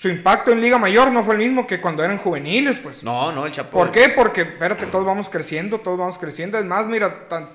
[0.00, 3.04] Su impacto en Liga Mayor no fue el mismo que cuando eran juveniles, pues.
[3.04, 3.76] No, no, el Chapo.
[3.76, 4.08] ¿Por qué?
[4.08, 6.56] Porque, espérate, todos vamos creciendo, todos vamos creciendo.
[6.58, 7.46] Es más, mira, tan-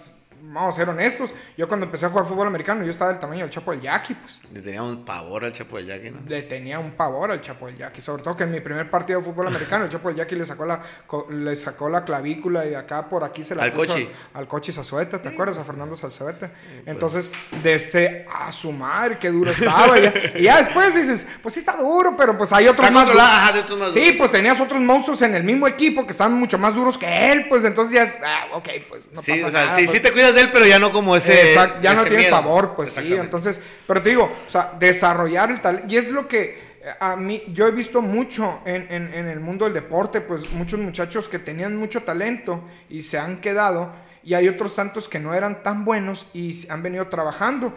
[0.53, 1.33] vamos a ser honestos.
[1.57, 4.13] Yo cuando empecé a jugar fútbol americano, yo estaba del tamaño del Chapo del Jackie,
[4.15, 4.41] pues.
[4.53, 6.19] Le tenía un pavor al Chapo del Jackie, ¿no?
[6.27, 8.01] Le tenía un pavor al Chapo del Jackie.
[8.01, 10.45] Sobre todo que en mi primer partido de fútbol americano, el Chapo del Jackie le
[10.45, 10.81] sacó la,
[11.29, 14.09] le sacó la clavícula y acá por aquí se la Al puso Cochi.
[14.33, 15.57] Al Cochi Zazueta, ¿te acuerdas?
[15.57, 16.51] A Fernando Zazueta.
[16.85, 17.31] Entonces,
[17.63, 19.97] desde a su madre, qué duro estaba.
[19.97, 22.99] y, ya, y ya después dices, pues sí está duro, pero pues hay otros Está
[23.05, 24.17] más ajá, de otros más Sí, duros.
[24.19, 27.47] pues tenías otros monstruos en el mismo equipo que estaban mucho más duros que él,
[27.47, 29.77] pues entonces ya es, ah, ok, pues no sí, pasa o sea, nada.
[29.77, 29.97] sí, pues.
[29.97, 31.33] sí te cuidas de él, pero ya no como ese.
[31.49, 33.01] Exacto, ya no tienes pavor, pues sí.
[33.23, 35.87] Entonces, pero te digo, o sea, desarrollar el talento.
[35.91, 39.39] Y es lo que eh, a mí, yo he visto mucho en, en- en el
[39.39, 43.91] mundo del deporte, pues muchos muchachos que tenían mucho talento y se han quedado,
[44.23, 47.73] y hay otros tantos que no eran tan buenos y han venido trabajando.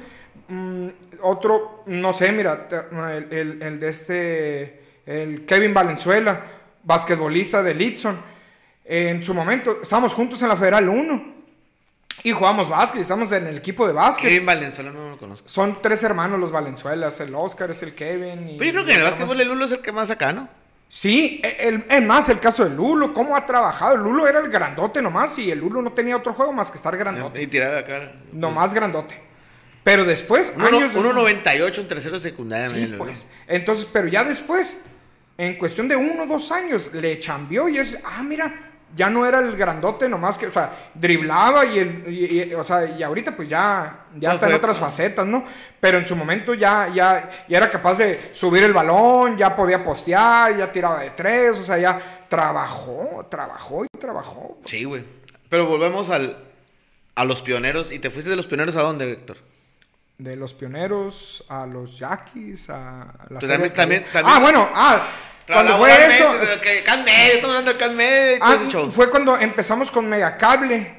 [0.48, 0.88] Mm,
[1.22, 2.76] otro, no sé, mira, te-
[3.16, 6.40] el, el- el de este, el Kevin Valenzuela,
[6.82, 8.18] basquetbolista de Litson.
[8.84, 11.37] En su momento, estábamos juntos en la Federal 1.
[12.24, 14.28] Y jugamos básquet, estamos en el equipo de básquet.
[14.30, 15.48] Kevin Valenzuela no lo conozco.
[15.48, 18.50] Son tres hermanos los Valenzuelas, el Oscar es el Kevin.
[18.50, 20.32] Y Pero yo creo que en el básquetbol el Lulo es el que más acá,
[20.32, 20.48] ¿no?
[20.88, 23.94] Sí, e, el, es más el caso de Lulo, cómo ha trabajado.
[23.94, 26.76] El Lulo era el grandote nomás y el Lulo no tenía otro juego más que
[26.76, 27.42] estar grandote.
[27.42, 28.12] Y tirar acá.
[28.32, 29.20] Nomás grandote.
[29.84, 32.68] Pero después, Uno- años después- 1.98 en tercero de secundaria.
[32.68, 33.26] Sí, pues.
[33.46, 34.84] Entonces, pero ya después,
[35.36, 39.26] en cuestión de uno o dos años, le chambió y es, ah, mira, ya no
[39.26, 43.02] era el grandote nomás que, o sea, driblaba y, el, y- y- o sea, y
[43.02, 45.44] ahorita pues ya, ya Ya está en otras facetas, ¿no?
[45.80, 49.84] Pero en su momento ya, ya, ya era capaz de subir el balón, ya podía
[49.84, 54.58] postear, ya tiraba de tres, o sea, ya trabajó, trabajó y trabajó.
[54.64, 55.04] Sí, güey.
[55.48, 56.36] Pero volvemos al,
[57.14, 57.92] a los pioneros.
[57.92, 59.36] ¿Y te fuiste de los pioneros a dónde, Héctor?
[60.18, 64.40] De los pioneros a los yaquis, a la Pues serie también- que- también- también- Ah,
[64.40, 65.02] bueno, ah,
[65.52, 66.32] cuando fue eso...
[66.38, 68.38] de que Can Media, estamos hablando de Can Media y
[68.70, 70.96] todo Ah, fue cuando empezamos con Megacable.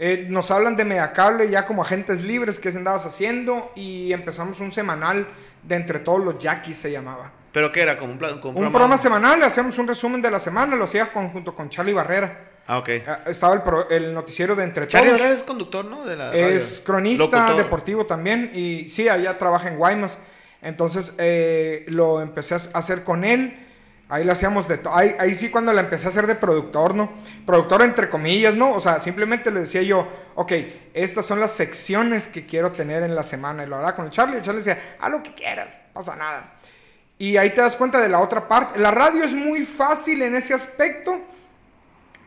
[0.00, 4.70] Eh, nos hablan de Megacable ya como agentes libres que andabas haciendo y empezamos un
[4.70, 5.26] semanal
[5.62, 7.32] de entre todos los yaquis se llamaba.
[7.50, 7.96] ¿Pero qué era?
[7.96, 11.08] ¿Como un, plan, como Un programa semanal, hacíamos un resumen de la semana, lo hacías
[11.08, 12.44] con- junto con Charlie Barrera.
[12.68, 12.88] Ah, ok.
[12.90, 15.20] Eh, estaba el, pro- el noticiero de Entre Charlie Todos.
[15.20, 16.04] Barrera es conductor, ¿no?
[16.04, 17.56] De la Es cronista Locutor.
[17.56, 20.18] deportivo también y sí, allá trabaja en Guaymas.
[20.62, 23.64] Entonces eh, lo empecé a hacer con él.
[24.10, 24.94] Ahí le hacíamos de todo.
[24.94, 27.12] Ahí, ahí sí cuando la empecé a hacer de productor, ¿no?
[27.44, 28.72] Productor entre comillas, ¿no?
[28.72, 30.52] O sea, simplemente le decía yo, ok,
[30.94, 33.64] estas son las secciones que quiero tener en la semana.
[33.64, 36.54] Y lo hablaba con el Charlie el Charlie decía, haz lo que quieras, pasa nada.
[37.18, 38.78] Y ahí te das cuenta de la otra parte.
[38.78, 41.20] La radio es muy fácil en ese aspecto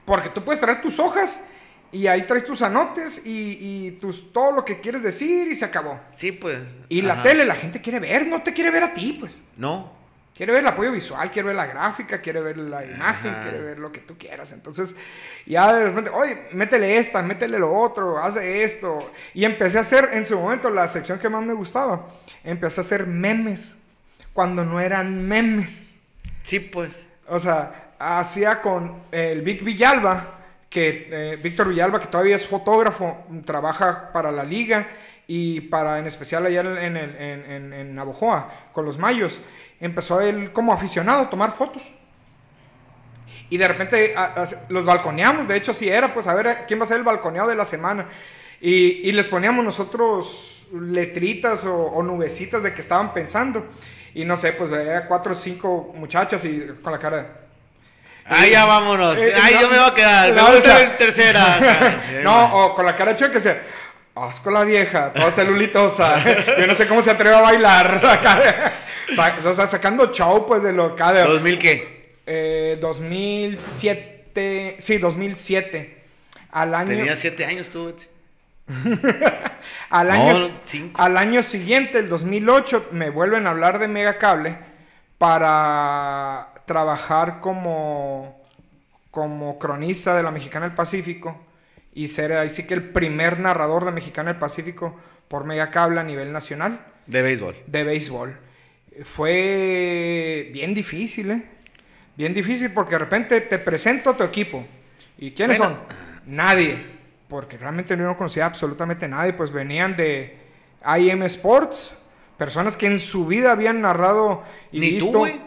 [0.06, 1.46] porque tú puedes traer tus hojas
[1.94, 5.66] Y ahí traes tus anotes y, y tus, todo lo que quieres decir y se
[5.66, 6.00] acabó.
[6.16, 6.60] Sí, pues.
[6.90, 9.44] Y la tele, la gente quiere ver, no te quiere ver a ti, pues.
[9.58, 10.01] No.
[10.36, 13.42] Quiere ver el apoyo visual, quiere ver la gráfica, quiere ver la imagen, Ajá.
[13.42, 14.54] quiere ver lo que tú quieras.
[14.54, 14.96] Entonces,
[15.46, 19.12] ya de repente, oye, métele esta, métele lo otro, hace esto.
[19.34, 22.08] Y empecé a hacer, en su momento, la sección que más me gustaba,
[22.46, 23.78] empecé a hacer memes,
[24.34, 25.98] cuando no eran memes.
[26.44, 27.10] Sí, pues.
[27.28, 30.40] O sea, hacía con el Vic Villalba,
[30.70, 34.88] que eh, Víctor Villalba, que todavía es fotógrafo, trabaja para la liga
[35.34, 39.40] y para, en especial allá en, en, en, en Navojoa, con los mayos,
[39.80, 41.90] empezó él como aficionado a tomar fotos.
[43.50, 46.80] Y de repente a- a- los balconeamos, de hecho sí era, pues a ver quién
[46.82, 48.08] va a ser el balconeado de la semana.
[48.60, 53.66] Y, y les poníamos nosotros letritas o, o nubecitas de que estaban pensando.
[54.14, 57.18] Y no sé, pues veía cuatro o cinco muchachas y con la cara...
[57.18, 57.28] de,
[58.26, 59.18] Ah, ya vámonos.
[59.18, 60.34] Eh, Ay, no, yo me voy a quedar.
[60.34, 62.02] Me voy a o tercera.
[62.24, 63.62] No, o con la cara chueca que sea,
[64.16, 66.18] asco la vieja, toda celulitosa.
[66.60, 68.72] Yo no sé cómo se atreve a bailar.
[69.12, 71.26] O sea, sacando show, pues, de lo acá de...
[71.26, 72.16] ¿2000 qué?
[72.26, 76.02] Eh, 2007, sí, 2007.
[76.52, 77.94] Al año, Tenía 7 años tú.
[79.90, 80.34] al, año,
[80.94, 84.58] al año siguiente, el 2008, me vuelven a hablar de Megacable
[85.18, 88.42] para trabajar como,
[89.10, 91.38] como cronista de la Mexicana del Pacífico
[91.94, 96.04] y ser ahí sí que el primer narrador de Mexicana del Pacífico por Megacable a
[96.04, 97.56] nivel nacional De béisbol.
[97.68, 98.38] de béisbol.
[99.04, 101.44] Fue bien difícil, ¿eh?
[102.16, 104.66] Bien difícil porque de repente te presento a tu equipo.
[105.18, 105.76] ¿Y quiénes Bueno.
[105.76, 105.84] son?
[106.36, 106.78] Nadie.
[107.28, 109.34] Porque realmente no conocía absolutamente nadie.
[109.34, 110.36] Pues venían de
[110.98, 111.96] IM Sports,
[112.38, 115.12] personas que en su vida habían narrado y Ni visto.
[115.12, 115.40] tú, güey.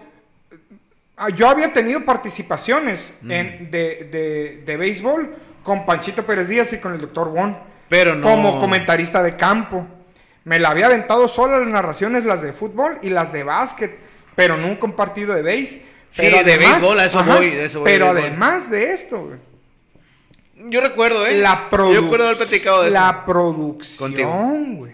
[1.16, 3.30] Ah, Yo había tenido participaciones Mm.
[3.32, 8.14] en- de, de- de béisbol con Panchito Pérez Díaz y con el doctor Won Pero
[8.14, 8.28] no.
[8.28, 9.84] como comentarista de campo.
[10.44, 13.98] Me la había aventado solo las narraciones, las de fútbol y las de básquet,
[14.36, 15.80] pero nunca un partido de béis.
[16.10, 19.38] Sí, de béisbol, a eso voy, eso voy, Pero además de esto, güey,
[20.70, 21.38] Yo recuerdo, ¿eh?
[21.38, 23.24] la, Yo recuerdo haber platicado de la eso.
[23.26, 24.92] producción, güey.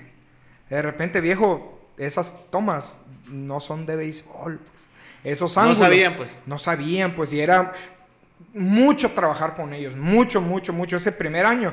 [0.70, 4.59] De repente, viejo, esas tomas no son de béisbol.
[4.59, 4.88] pues.
[5.24, 5.78] Esos No ángulos.
[5.80, 6.38] sabían, pues.
[6.46, 7.72] No sabían, pues, y era
[8.54, 10.96] mucho trabajar con ellos, mucho, mucho, mucho.
[10.96, 11.72] Ese primer año,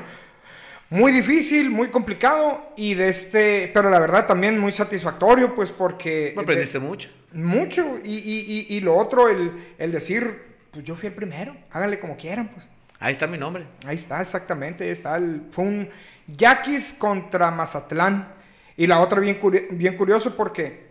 [0.90, 6.32] muy difícil, muy complicado, y de este, pero la verdad también muy satisfactorio, pues, porque...
[6.36, 7.10] Me aprendiste mucho.
[7.32, 11.56] Mucho, y, y, y, y lo otro, el, el decir, pues yo fui el primero,
[11.70, 12.68] háganle como quieran, pues.
[13.00, 13.64] Ahí está mi nombre.
[13.86, 15.16] Ahí está, exactamente, ahí está.
[15.16, 15.88] El, fue un
[16.26, 18.34] Yaquis contra Mazatlán.
[18.76, 19.38] Y la otra bien,
[19.72, 20.87] bien curioso porque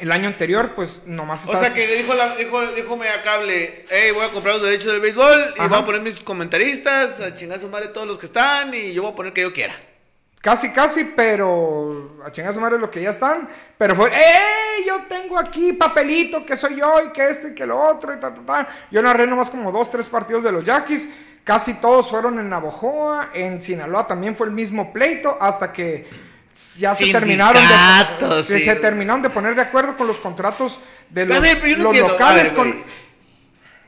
[0.00, 1.72] el año anterior, pues nomás O estás...
[1.72, 5.54] sea que dijo, la, dijo, dijo Megacable, hey, voy a comprar los derechos del béisbol
[5.56, 5.68] y Ajá.
[5.68, 8.92] voy a poner mis comentaristas, a chingar a su madre todos los que están y
[8.92, 9.74] yo voy a poner que yo quiera.
[10.40, 13.46] Casi, casi, pero a chingar a su madre lo que ya están.
[13.76, 14.84] Pero fue, ¡eh!
[14.86, 18.18] Yo tengo aquí papelito que soy yo y que esto y que lo otro y
[18.18, 18.68] ta, ta, ta.
[18.90, 21.08] Yo narré nomás como dos, tres partidos de los Yaquis.
[21.44, 23.30] Casi todos fueron en Navojoa.
[23.34, 26.08] En Sinaloa también fue el mismo pleito hasta que
[26.78, 28.60] ya se terminaron de, sí.
[28.60, 30.78] se terminaron de poner de acuerdo con los contratos
[31.10, 32.44] de los, ver, yo no los locales.
[32.44, 32.70] ver, con...
[32.70, 32.84] güey.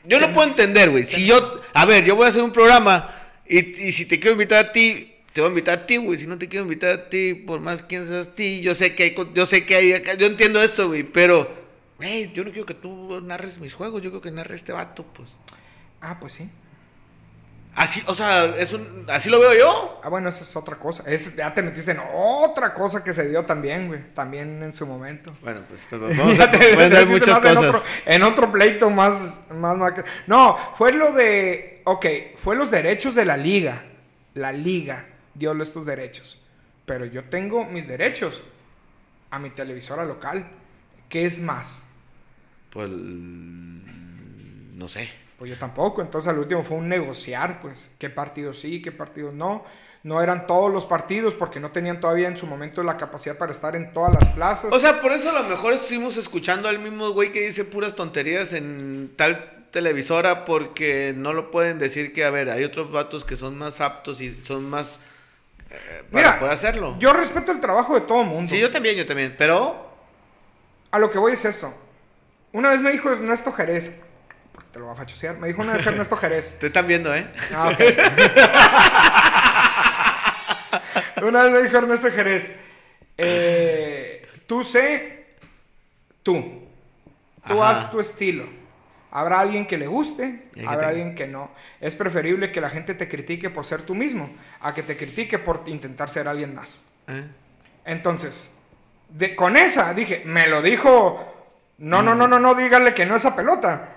[0.04, 1.04] Yo no puedo entender, güey.
[1.04, 3.08] Si yo, a ver, yo voy a hacer un programa
[3.46, 6.18] y, y si te quiero invitar a ti, te voy a invitar a ti, güey.
[6.18, 9.04] Si no te quiero invitar a ti, por más quién seas ti, yo sé que
[9.04, 11.50] hay, yo sé que hay acá, yo entiendo esto, güey, pero,
[11.96, 15.04] güey, yo no quiero que tú narres mis juegos, yo quiero que narre este vato,
[15.04, 15.36] pues.
[16.00, 16.50] Ah, pues sí.
[17.74, 20.00] Así, o sea, es un, así lo veo yo.
[20.04, 21.04] Ah, bueno, esa es otra cosa.
[21.06, 24.12] Es, ya te metiste en otra cosa que se dio también, güey.
[24.14, 25.34] También en su momento.
[25.40, 29.76] Bueno, pues, vamos a te- pueden dar muchas en otro, en otro pleito más, más,
[29.76, 29.92] más
[30.26, 31.80] No, fue lo de.
[31.84, 32.06] Ok,
[32.36, 33.84] fue los derechos de la liga.
[34.34, 36.40] La liga dio estos derechos.
[36.84, 38.42] Pero yo tengo mis derechos
[39.30, 40.46] a mi televisora local.
[41.08, 41.84] ¿Qué es más?
[42.70, 45.21] Pues, no sé.
[45.42, 46.02] Pues yo tampoco.
[46.02, 49.64] Entonces al último fue un negociar, pues, qué partidos sí, qué partidos no.
[50.04, 53.50] No eran todos los partidos porque no tenían todavía en su momento la capacidad para
[53.50, 54.72] estar en todas las plazas.
[54.72, 57.96] O sea, por eso a lo mejor estuvimos escuchando al mismo güey que dice puras
[57.96, 63.24] tonterías en tal televisora porque no lo pueden decir que, a ver, hay otros vatos
[63.24, 65.00] que son más aptos y son más...
[65.70, 66.94] eh, para Mira, poder hacerlo.
[67.00, 68.48] Yo respeto el trabajo de todo mundo.
[68.48, 69.90] Sí, yo también, yo también, pero...
[70.92, 71.74] A lo que voy es esto.
[72.52, 73.90] Una vez me dijo Ernesto Jerez,
[74.72, 76.58] te lo va a fachosear, me dijo una vez Ernesto Jerez.
[76.58, 77.26] Te están viendo, ¿eh?
[77.54, 77.78] Ah, ok.
[81.22, 82.56] una vez me dijo Ernesto Jerez,
[83.18, 85.36] eh, tú sé,
[86.22, 86.66] tú,
[87.46, 87.70] tú Ajá.
[87.70, 88.48] haz tu estilo,
[89.14, 91.50] Habrá alguien que le guste, habrá alguien que no.
[91.82, 94.30] Es preferible que la gente te critique por ser tú mismo,
[94.62, 96.86] a que te critique por intentar ser alguien más.
[97.08, 97.22] ¿Eh?
[97.84, 98.58] Entonces,
[99.10, 103.14] de, con esa dije, me lo dijo, no, no, no, no, no, dígale que no
[103.14, 103.91] esa pelota.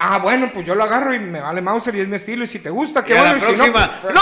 [0.00, 2.46] Ah, bueno, pues yo lo agarro y me vale Mauser y es mi estilo y
[2.46, 3.32] si te gusta, qué bueno.
[3.32, 4.00] la y si no, próxima.
[4.00, 4.20] pues- ¡No!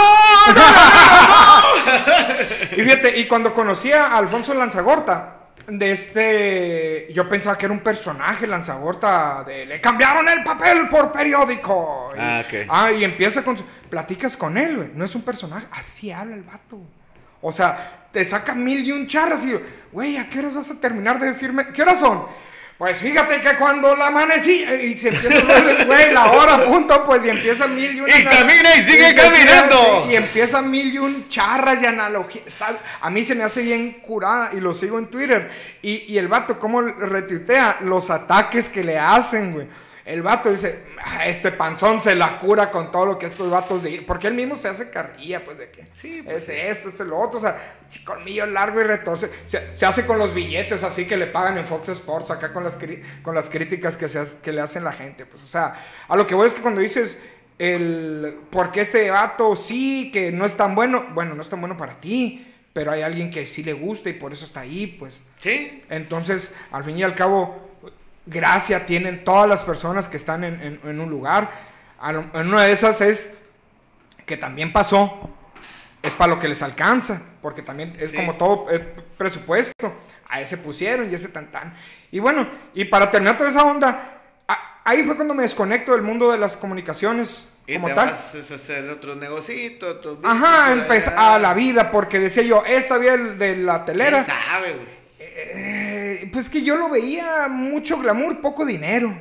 [2.77, 5.33] y fíjate, y cuando conocí a Alfonso Lanzagorta,
[5.69, 11.13] de este, yo pensaba que era un personaje Lanzagorta de le cambiaron el papel por
[11.13, 12.09] periódico.
[12.17, 12.55] Y, Ah, ok.
[12.71, 16.37] ah, y empieza con su, platicas con él, güey, no es un personaje, así habla
[16.37, 16.79] el vato.
[17.43, 19.55] O sea, te saca mil y un charras y
[19.93, 21.69] güey, ¿a qué horas vas a terminar de decirme?
[21.75, 22.25] ¿Qué horas son?
[22.79, 27.31] Pues fíjate que cuando la amanecí y se empieza güey, la hora, punto, pues y
[27.31, 30.07] empieza mil y un Y camina y sigue caminando.
[30.11, 32.45] y empieza mil y un charras y analogías.
[33.01, 35.51] A mí se me hace bien curada y lo sigo en Twitter.
[35.81, 39.67] Y, y el vato, ¿cómo retuitea los ataques que le hacen, güey?
[40.07, 43.83] El vato dice, "Ah, este panzón se la cura con todo lo que estos vatos
[43.83, 44.03] de...
[44.07, 45.85] Porque él mismo se hace carrilla, pues, de que...
[45.95, 47.39] Sí, pues, este, este, este, lo otro.
[47.39, 47.57] O sea,
[48.05, 49.29] colmillo largo y retorce.
[49.45, 52.63] Se, se hace con los billetes así que le pagan en Fox Sports, acá con
[52.63, 52.79] las,
[53.23, 55.27] con las críticas que, se hace- que le hacen la gente.
[55.27, 55.75] Pues, o sea,
[56.07, 57.19] a lo que voy es que cuando dices...
[57.59, 61.75] El, porque este vato sí, que no es tan bueno, bueno, no es tan bueno
[61.77, 65.23] para ti, pero hay alguien que sí le gusta y por eso está ahí, pues.
[65.41, 65.83] Sí.
[65.89, 67.66] Entonces, al fin y al cabo,
[68.27, 71.51] gracia tienen todas las personas que están en, en- en un lugar.
[72.35, 73.39] En una de esas es
[74.27, 75.31] que también pasó,
[76.03, 78.17] es para lo que les alcanza, porque también es Sí.
[78.17, 78.79] como todo eh,
[79.17, 79.93] presupuesto.
[80.29, 81.73] A ese pusieron y ese tan tan.
[82.11, 84.19] Y bueno, y para terminar toda esa onda,
[84.49, 88.11] a- ahí fue cuando me desconecto del mundo de las comunicaciones Y como te tal.
[88.11, 92.99] vas a hacer otro negocito, otro Ajá, empezar a la vida, porque decía yo, esta
[92.99, 94.25] vida de la telera.
[94.25, 94.87] ¿Quién sabe, güey?
[95.21, 95.51] Eh,
[96.33, 99.19] pues que yo lo veía mucho glamour, poco dinero.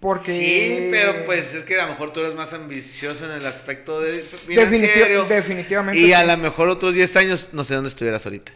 [0.00, 0.32] Porque.
[0.32, 4.00] Sí, pero pues es que a lo mejor tú eres más ambicioso en el aspecto
[4.00, 6.00] de Definitiv- definitivamente.
[6.00, 8.52] Y a lo mejor otros 10 años no sé dónde estuvieras ahorita.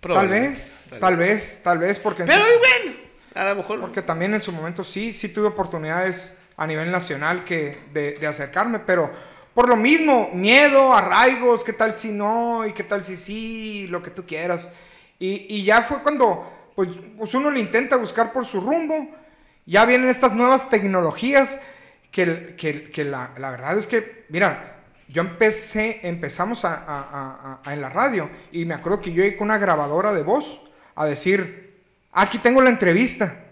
[0.00, 2.24] Tal vez, tal vez, tal vez, porque.
[2.24, 2.98] Pero su- bueno,
[3.34, 3.80] a lo mejor.
[3.80, 8.26] Porque también en su momento sí, sí tuve oportunidades a nivel nacional que de, de
[8.26, 9.10] acercarme, pero
[9.54, 14.02] por lo mismo, miedo, arraigos, qué tal si no, y qué tal si sí, lo
[14.02, 14.70] que tú quieras.
[15.18, 19.08] Y, y ya fue cuando pues, pues uno le intenta buscar por su rumbo,
[19.66, 21.58] ya vienen estas nuevas tecnologías
[22.10, 24.76] que, que, que la, la verdad es que, mira,
[25.08, 29.46] yo empecé, empezamos a, a- en la radio y me acuerdo que yo llegué con
[29.48, 30.60] una grabadora de voz
[30.94, 31.78] a decir,
[32.12, 33.44] aquí tengo la entrevista.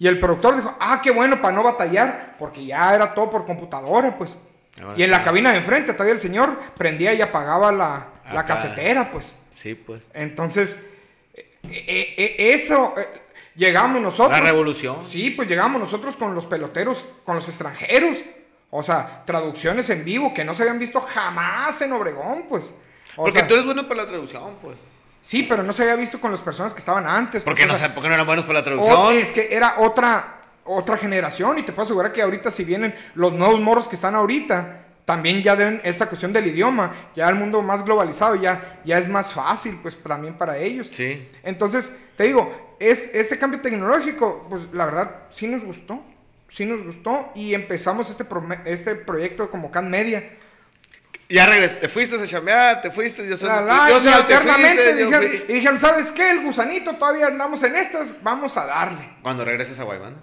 [0.00, 3.44] Y el productor dijo, ah, qué bueno, para no batallar, porque ya era todo por
[3.44, 4.38] computadora, pues.
[4.80, 8.40] Ahora y en la cabina de enfrente todavía el señor prendía y apagaba la, la
[8.40, 8.54] Acá.
[8.54, 9.36] casetera, pues.
[9.54, 10.00] Sí, pues.
[10.14, 10.78] Entonces,
[11.70, 13.08] eh, eh, eh, eso, eh,
[13.54, 14.38] llegamos nosotros.
[14.38, 14.96] La revolución.
[15.08, 18.22] Sí, pues llegamos nosotros con los peloteros, con los extranjeros.
[18.70, 22.74] O sea, traducciones en vivo que no se habían visto jamás en Obregón, pues.
[23.16, 24.76] O Porque sea, tú eres bueno para la traducción, pues.
[25.20, 27.42] Sí, pero no se había visto con las personas que estaban antes.
[27.42, 28.64] ¿Por pues, qué o no, sea, sé- por qué no eran buenos para la o-
[28.64, 29.14] traducción?
[29.14, 33.32] es que era otra, otra generación y te puedo asegurar que ahorita si vienen los
[33.32, 37.62] nuevos morros que están ahorita, también ya deben esta cuestión del idioma, ya el mundo
[37.62, 40.90] más globalizado, ya, ya es más fácil pues también para ellos.
[40.92, 41.26] Sí.
[41.42, 46.04] Entonces, te digo, es, este cambio tecnológico, pues la verdad sí nos gustó,
[46.50, 48.26] sí nos gustó y empezamos este,
[48.66, 50.36] este proyecto como Can Media.
[51.30, 51.76] Ya regresé.
[51.76, 53.26] Te fuiste a chambear, te fuiste.
[53.26, 56.30] Yo la, yo y soy el te alternamente fuiste, yo dijeron, y dijeron, ¿sabes qué?
[56.32, 59.08] El gusanito, todavía andamos en estas, vamos a darle.
[59.22, 60.22] Cuando regreses a Guaymán.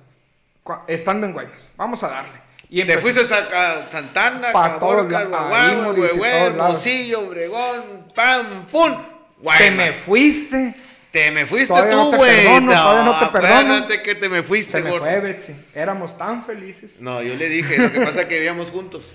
[0.64, 1.72] Cua- estando en Guaymas.
[1.76, 2.45] Vamos a darle.
[2.70, 6.32] Y Te fuiste a, Santana, Caborca, Guaguán, Huehuel.
[6.34, 8.92] Hermosillo, Obregón, pam, pum.
[8.92, 9.72] Te Guaymas.
[9.78, 10.76] me fuiste.
[11.12, 12.36] Te me fuiste Todavía no tú, te güey.
[12.44, 13.88] perdono, todavía no te perdono.
[14.04, 15.06] que te me fuiste, Se me gordo.
[15.06, 15.56] fue, Betsy.
[15.74, 17.02] Éramos tan felices.
[17.02, 19.06] No, yo le dije, lo que pasa es que vivíamos juntos.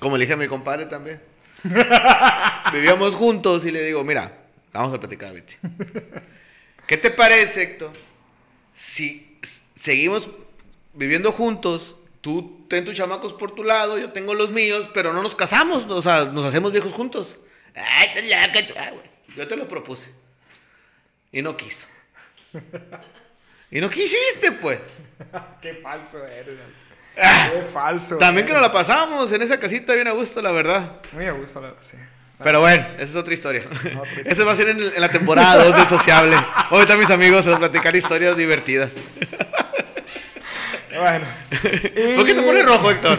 [0.00, 1.20] Como le dije a mi compadre también.
[2.72, 4.32] vivíamos juntos y le digo, mira,
[4.72, 5.54] vamos a platicar, Betty.
[6.86, 7.92] ¿Qué te parece, Héctor?
[8.72, 9.38] Si
[9.74, 10.30] seguimos
[10.94, 11.95] viviendo juntos,
[12.26, 15.84] tú ten tus chamacos por tu lado, yo tengo los míos, pero no nos casamos,
[15.88, 17.38] o sea, nos hacemos viejos juntos.
[17.72, 19.36] Ay, güey.
[19.36, 20.10] Yo te lo propuse.
[21.30, 21.86] Y no quiso.
[23.70, 24.80] Y no quisiste, pues.
[25.62, 26.58] Qué falso eres.
[27.16, 28.18] Ah, Qué falso.
[28.18, 31.00] También que nos la pasamos en esa casita bien a gusto, la verdad.
[31.12, 31.96] Muy a gusto, la sí.
[32.42, 33.60] Pero bueno, esa es otra historia.
[33.72, 34.02] Historia.
[34.24, 36.36] Esa va a ser en, en la temporada 2 del Sociable.
[36.70, 38.96] Ahorita mis amigos a platicar historias divertidas.
[40.98, 41.24] Bueno.
[42.16, 43.18] ¿Por qué te pones rojo, Héctor?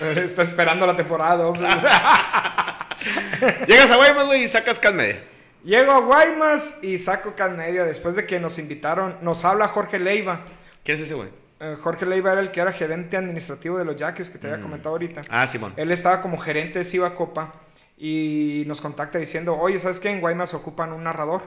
[0.16, 1.58] Está esperando la temporada 2.
[3.66, 5.22] Llegas a Guaymas, güey, y sacas Calmedia.
[5.64, 9.16] Llego a Guaymas y saco Can Media después de que nos invitaron.
[9.20, 10.40] Nos habla Jorge Leiva.
[10.82, 11.28] ¿Quién es ese güey?
[11.60, 14.62] eh, Jorge Leiva era el que era gerente administrativo de los Yaques, que te había
[14.62, 15.20] comentado ahorita.
[15.28, 15.74] Ah, Simón.
[15.76, 17.52] Él estaba como gerente de Siva Copa
[17.98, 20.08] y nos contacta diciendo, oye, ¿sabes qué?
[20.08, 21.42] En Guaymas ocupan un narrador.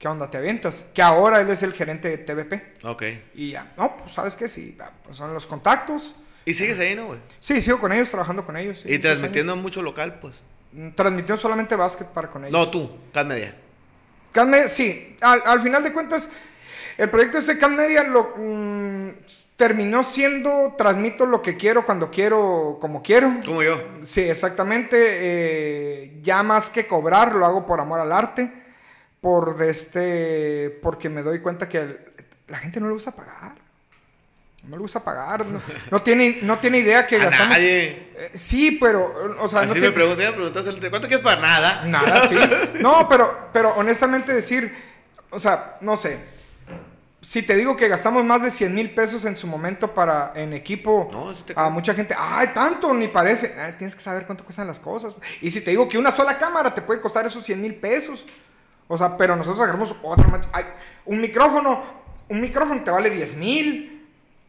[0.00, 0.30] ¿Qué onda?
[0.30, 0.86] ¿Te avientas?
[0.94, 2.72] Que ahora él es el gerente de TVP.
[2.84, 3.02] Ok.
[3.34, 4.74] Y ya, no, pues sabes qué, sí,
[5.04, 6.16] pues son los contactos.
[6.46, 7.20] ¿Y sigues ahí, no, güey?
[7.38, 8.80] Sí, sigo con ellos, trabajando con ellos.
[8.80, 10.36] sí, y transmitiendo mucho local, pues.
[10.72, 10.92] años.
[10.92, 12.58] Mm, Transmitiendo solamente básquet para con ellos.
[12.58, 13.54] No, tú, Cat Media.
[14.32, 16.30] Cat Media, sí, al, al final de cuentas,
[16.96, 19.08] el proyecto este Cat Media lo, mm,
[19.56, 23.38] terminó siendo, transmito lo que quiero, cuando quiero, como quiero.
[23.44, 23.78] Como yo.
[24.00, 24.96] Sí, exactamente.
[24.98, 28.59] eh, ya más que cobrar, lo hago por amor al arte.
[29.20, 30.78] Por de este.
[30.82, 32.00] Porque me doy cuenta que el-
[32.48, 33.52] la gente no le gusta pagar.
[34.64, 35.44] No le gusta pagar.
[35.46, 35.60] No,
[35.90, 37.48] no tiene, no tiene idea que A gastamos.
[37.56, 38.10] nadie.
[38.16, 39.36] Eh, sí, pero.
[39.40, 41.84] O sea, Así no me tiene- pregunté, el- ¿cuánto quieres para nada?
[41.86, 42.36] Nada, sí.
[42.80, 44.74] No, pero, pero honestamente decir,
[45.30, 46.18] o sea, no sé.
[47.22, 50.54] Si te digo que gastamos más de 100 mil pesos en su momento para en
[50.54, 53.54] equipo, No, te a mucha gente, ay, tanto, ni parece.
[53.60, 55.14] Ay, tienes que saber cuánto cuestan las cosas.
[55.42, 58.24] Y si te digo que una sola cámara te puede costar esos 100 mil pesos.
[58.92, 60.26] O sea, pero nosotros agarramos otra.
[60.26, 60.64] mach- ay,
[61.06, 61.84] un micrófono,
[62.28, 64.04] un micrófono te vale 10 mil.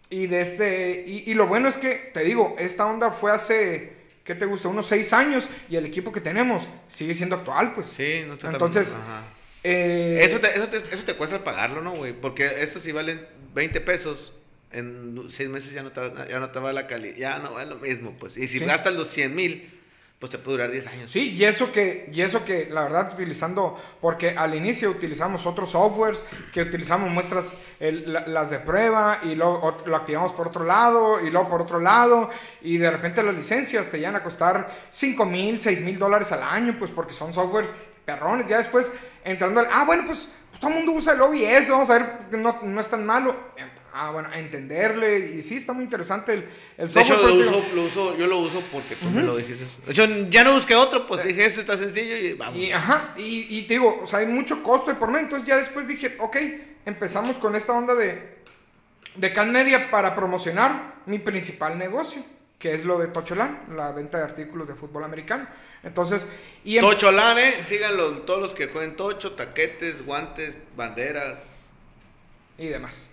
[0.10, 3.94] Y de este, y, y lo bueno es que, te digo, esta onda fue hace,
[4.24, 4.68] ¿qué te gusta?
[4.68, 7.88] Unos 6 años y el equipo que tenemos sigue siendo actual, pues.
[7.88, 9.24] Sí, no está tan- Entonces, ajá.
[9.64, 12.14] eh, Eso te, eso, te, eso te cuesta pagarlo, ¿no, güey?
[12.14, 14.34] Porque estos si valen 20 pesos,
[14.72, 17.64] en seis meses ya no te, ya no te va la calidad, ya no va
[17.66, 18.36] lo mismo, pues.
[18.38, 18.66] Y si Sí.
[18.66, 19.81] gastas los 100 mil,
[20.22, 21.10] pues te puede durar 10 años.
[21.10, 25.72] Sí, y eso que, y eso que la verdad utilizando, porque al inicio utilizamos otros
[25.72, 31.32] softwares, que utilizamos muestras las de prueba y luego lo activamos por otro lado y
[31.32, 32.30] luego por otro lado
[32.62, 36.44] y de repente las licencias te llegan a costar 5 mil, 6 mil dólares al
[36.44, 37.74] año, pues porque son softwares
[38.06, 38.46] perrones.
[38.46, 38.92] Ya después
[39.24, 42.38] entrando al, ah, bueno, pues, pues todo el mundo usa el OBS, vamos a ver,
[42.38, 43.36] no, no es tan malo.
[43.94, 47.20] Ah, bueno, a entenderle y sí, está muy interesante el, el De software.
[47.20, 49.66] hecho, lo uso, lo uso, yo lo uso porque tú me lo dijiste.
[49.92, 52.56] De ya no busqué otro, pues dije, este está sencillo y vamos.
[52.58, 55.26] Y, ajá, y, y te digo, o sea, hay mucho costo de por medio.
[55.26, 56.38] Entonces ya después dije, ok,
[56.86, 58.38] empezamos con esta onda de,
[59.16, 62.24] de Can Media para promocionar mi principal negocio,
[62.60, 65.48] que es lo de Tocholán, la venta de artículos de fútbol americano.
[65.84, 66.28] Entonces,
[66.64, 71.72] y em- Tocholán, eh, síganlo, todos los que jueguen tocho, taquetes, guantes, banderas,
[72.58, 73.12] y demás,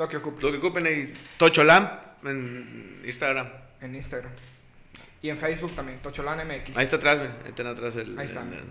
[0.00, 1.12] lo que ocupo lo que ocupen ahí.
[1.36, 3.48] Tocholán en Instagram.
[3.80, 4.32] en Instagram.
[5.22, 6.78] Y en Facebook también, Tocholán MX.
[6.78, 8.18] Ahí está atrás, ven, ahí está atrás el...
[8.18, 8.40] Ahí está.
[8.40, 8.64] el- el-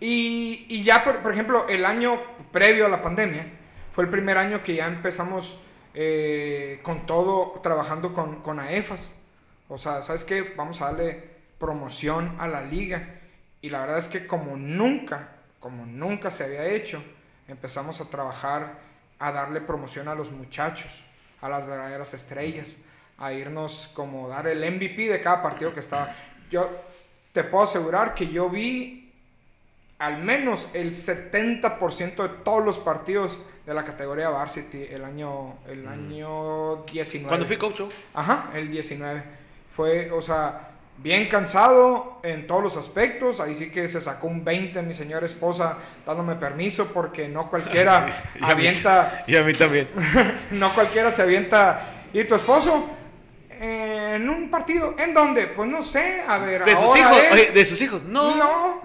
[0.00, 2.20] Y, y ya, por, por ejemplo, el año
[2.52, 3.44] previo a la pandemia,
[3.92, 5.58] fue el primer año que ya empezamos
[5.94, 9.16] eh, con todo, trabajando con, con AEFAS.
[9.68, 10.42] O sea, ¿sabes qué?
[10.56, 11.24] Vamos a darle
[11.58, 13.16] promoción a la liga.
[13.60, 17.02] Y la verdad es que como nunca, como nunca se había hecho,
[17.48, 18.78] empezamos a trabajar,
[19.18, 20.90] a darle promoción a los muchachos,
[21.40, 22.78] a las verdaderas estrellas,
[23.18, 26.14] a irnos como dar el MVP de cada partido que estaba.
[26.50, 26.70] Yo
[27.32, 29.12] te puedo asegurar que yo vi
[29.98, 35.86] al menos el 70% de todos los partidos de la categoría Varsity el año, el
[35.86, 37.28] año 19.
[37.28, 37.82] Cuando fui coach.
[38.14, 39.22] Ajá, el 19.
[39.72, 43.40] Fue, o sea, bien cansado en todos los aspectos.
[43.40, 48.06] Ahí sí que se sacó un 20 mi señora esposa dándome permiso porque no cualquiera
[48.34, 49.88] Y a mí- avienta, Y a mí también.
[50.52, 51.80] no cualquiera se avienta.
[52.12, 52.90] ¿Y tu esposo?
[53.50, 54.94] "Eh, En un partido.
[54.98, 55.46] ¿En dónde?
[55.48, 56.22] Pues no sé.
[56.26, 58.02] A ver, De sus hijos, es- oye, de sus hijos.
[58.04, 58.80] No, No.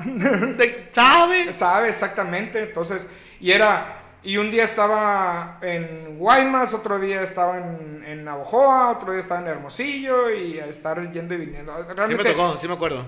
[0.57, 1.55] De- ¿Sabes?
[1.55, 3.07] Sabe exactamente, entonces,
[3.39, 9.11] y era, y un día estaba en Guaymas, otro día estaba en, en Navojoa, otro
[9.11, 11.73] día estaba en Hermosillo, y a estar yendo y viniendo.
[11.77, 13.03] Sí me Realmente, tocó, sí me acuerdo.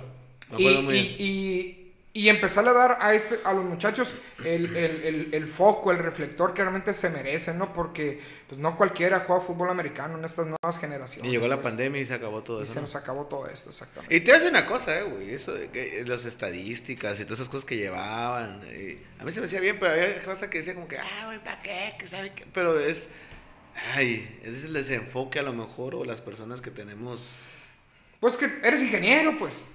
[0.51, 1.05] Me y, acuerdo muy bien.
[1.17, 1.84] y- y
[2.29, 6.53] empezarle a dar a, este, a los muchachos el, el- el- el foco, el reflector
[6.53, 7.73] que realmente se merecen, ¿no?
[7.73, 11.27] Porque pues no cualquiera juega fútbol americano en estas nuevas generaciones.
[11.29, 12.71] Y llegó la pues, pandemia y se acabó todo Y eso.
[12.73, 12.81] se ¿no?
[12.83, 14.15] nos acabó todo esto, exactamente.
[14.15, 17.39] Y te hace una cosa, eh, güey, eso de que eh, las estadísticas y todas
[17.39, 18.61] esas cosas que llevaban.
[18.67, 21.25] eh, a mí se me hacía bien, pero había raza que decía como que, ah,
[21.25, 21.95] güey, ¿para qué?
[21.99, 22.45] ¿Qué sabe qué?
[22.53, 23.09] Pero es,
[23.93, 27.39] ay, ese es el desenfoque a lo mejor o las personas que tenemos.
[28.21, 29.65] Pues que eres ingeniero, pues.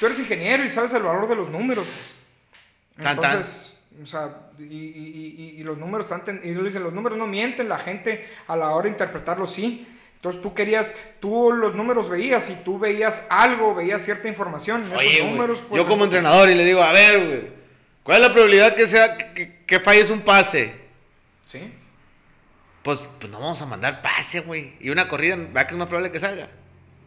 [0.00, 2.14] Tú eres ingeniero y sabes el valor de los números, pues.
[3.04, 3.32] Tan, tan.
[3.32, 6.92] Entonces, o sea, y, y- y- y los números están, ten- y le dicen, los
[6.92, 9.86] números no mienten, la gente a la hora de interpretarlos sí.
[10.16, 14.84] Entonces tú querías, tú los números veías y tú veías algo, veías cierta información.
[14.96, 17.48] Oye, números, pues, yo como entrenador y le digo, a ver, güey,
[18.02, 20.74] ¿cuál es la probabilidad que sea que, que falles un pase?
[21.44, 21.72] Sí,
[22.82, 24.74] Pues, pues no vamos a mandar pase, güey.
[24.80, 26.48] Y una corrida, ¿va que es más probable que salga?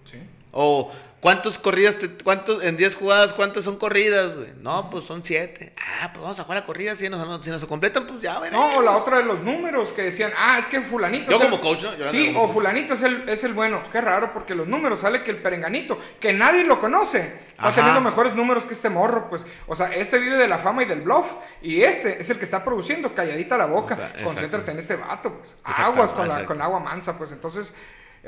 [0.05, 0.17] sí.
[0.51, 4.49] O ¿cuántos corridas, te- cuántos, en 10 jugadas, cuántas son corridas, güey?
[4.61, 5.73] No, pues son 7.
[5.77, 8.71] Ah, pues vamos a jugar a corridas, si nos, si nos completan, pues ya veremos.
[8.73, 11.31] No, o la otra de los números que decían, ah, es que fulanito.
[11.31, 11.95] Yo como coach, ¿no?
[11.95, 12.51] Yo sí, o coach.
[12.53, 13.81] fulanito es el, es el bueno.
[13.91, 17.75] Qué raro, porque los números sale que el perenganito, que nadie lo conoce, Ajá.
[17.75, 19.45] teniendo mejores números que este morro, pues.
[19.67, 21.27] O sea, este vive de la fama y del bluff,
[21.61, 23.95] y este es el que está produciendo, calladita la boca.
[23.95, 24.23] Exacto.
[24.23, 25.55] Concéntrate en este vato, pues.
[25.63, 27.31] Aguas con, la, con agua mansa, pues.
[27.31, 27.73] Entonces,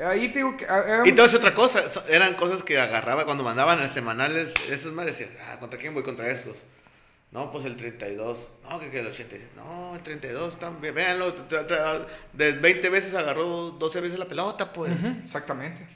[0.00, 0.66] ahí te digo que.
[0.68, 4.92] ah, Y todo es otra cosa, eran cosas que agarraba cuando mandaban a semanales, esas
[4.92, 6.02] madres decías, ah, ¿contra quién voy?
[6.02, 6.56] Contra estos.
[7.30, 8.36] No, pues el 32.
[8.68, 9.50] No, que, que el 86.
[9.56, 10.94] No, el 32 también.
[10.94, 11.34] Véanlo,
[12.34, 14.92] de 20 veces agarró 12 veces la pelota, pues.
[15.20, 15.86] Exactamente.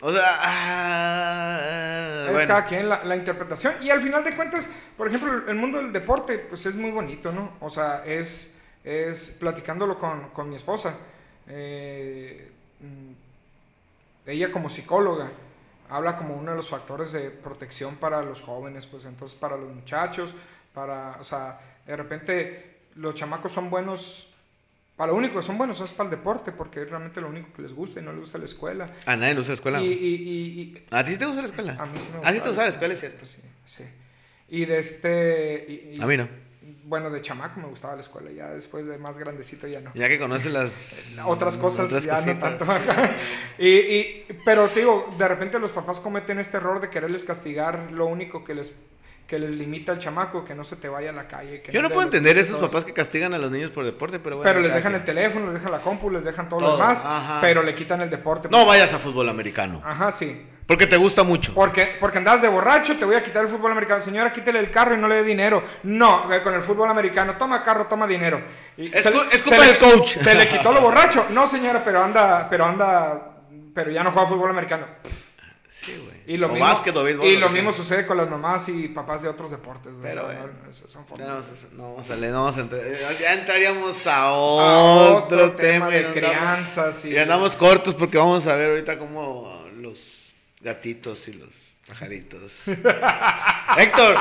[0.00, 2.46] O sea, ah, Es bueno.
[2.48, 3.74] cada quien la, la interpretación.
[3.82, 7.32] Y al final de cuentas, por ejemplo, el mundo del deporte, pues es muy bonito,
[7.32, 7.56] ¿no?
[7.60, 10.96] O sea, es, es platicándolo con, con mi esposa.
[11.48, 12.50] eh,
[14.26, 15.30] ella como psicóloga
[15.90, 19.72] habla como uno de los factores de protección para los jóvenes, pues entonces para los
[19.72, 20.34] muchachos,
[20.72, 24.28] para, o sea, de repente los chamacos son buenos,
[24.96, 27.52] para lo único que son buenos es para el deporte, porque es realmente lo único
[27.52, 28.86] que les gusta y no les gusta la escuela.
[29.06, 29.80] A nadie le gusta la escuela.
[29.82, 31.76] Y, y- y- ¿A ti sí te gusta la escuela?
[31.78, 33.24] a mí sí me ¿A ti te gusta la escuela, es cierto?
[33.24, 33.84] Sí, sí.
[34.48, 35.92] Y de este...
[35.96, 36.28] y- A mí no.
[36.84, 39.92] Bueno, de chamaco me gustaba la escuela, ya después de más grandecito ya no.
[39.94, 41.18] Ya que conoces las...
[41.26, 42.64] Otras cosas otras ya no tanto.
[43.58, 47.90] y, y- pero te digo, de repente los papás cometen este error de quererles castigar
[47.92, 48.74] lo único que les,
[49.26, 51.62] que les limita al chamaco, que no se te vaya a la calle.
[51.62, 54.36] Que Yo no puedo entender esos papás que castigan a los niños por deporte, pero
[54.36, 54.50] bueno.
[54.50, 57.38] Pero les dejan el teléfono, les dejan la compu, les dejan todo, lo demás, ajá.
[57.40, 58.48] pero le quitan el deporte.
[58.50, 59.80] No vayas a fútbol americano.
[59.84, 60.46] Ajá, sí.
[60.66, 61.52] Porque te gusta mucho.
[61.54, 64.00] Porque, porque andas de borracho, te voy a quitar el fútbol americano.
[64.00, 65.62] Señora, quítele el carro y no le dé dinero.
[65.82, 68.42] No, eh, con el fútbol americano, toma carro, toma dinero.
[68.76, 70.16] Y Es se es culpa del coach.
[70.16, 71.26] Se le quitó lo borracho.
[71.30, 73.36] No, señora, pero anda, pero anda,
[73.74, 74.86] pero ya no juega fútbol americano.
[75.76, 76.16] Sí, güey.
[76.26, 78.86] Y lo, o mismo, básquet, o béisbol, y lo mismo sucede con las mamás y
[78.88, 79.92] papás de otros deportes.
[79.96, 80.08] güey.
[80.08, 80.52] Pero, O sea, bueno.
[80.66, 81.28] no, son formas.
[81.72, 82.02] no, no
[82.52, 85.88] no eh, Ya entraríamos a A otro, tema.
[85.90, 90.34] de y andamos- crianzas y, Y andamos cortos porque vamos a ver ahorita cómo los
[90.60, 91.50] gatitos y los
[91.88, 92.52] pajaritos.
[93.76, 94.16] Héctor,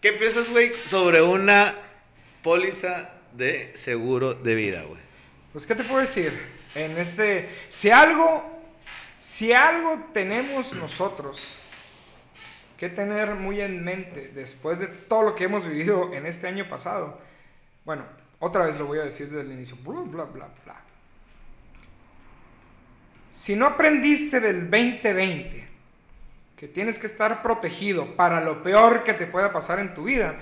[0.00, 1.74] ¿qué piensas, güey, sobre una
[2.42, 5.00] póliza de seguro de vida, güey?
[5.52, 6.32] Pues, ¿qué te puedo decir?
[6.74, 8.51] En este, si algo,
[9.22, 11.54] si algo tenemos nosotros
[12.76, 16.68] que tener muy en mente después de todo lo que hemos vivido en este año
[16.68, 17.20] pasado,
[17.84, 18.04] bueno,
[18.40, 20.80] otra vez lo voy a decir desde el inicio, bla, bla, bla, bla.
[23.30, 25.68] Si no aprendiste del 2020
[26.56, 30.34] que tienes que estar protegido para lo peor que te pueda pasar en tu vida,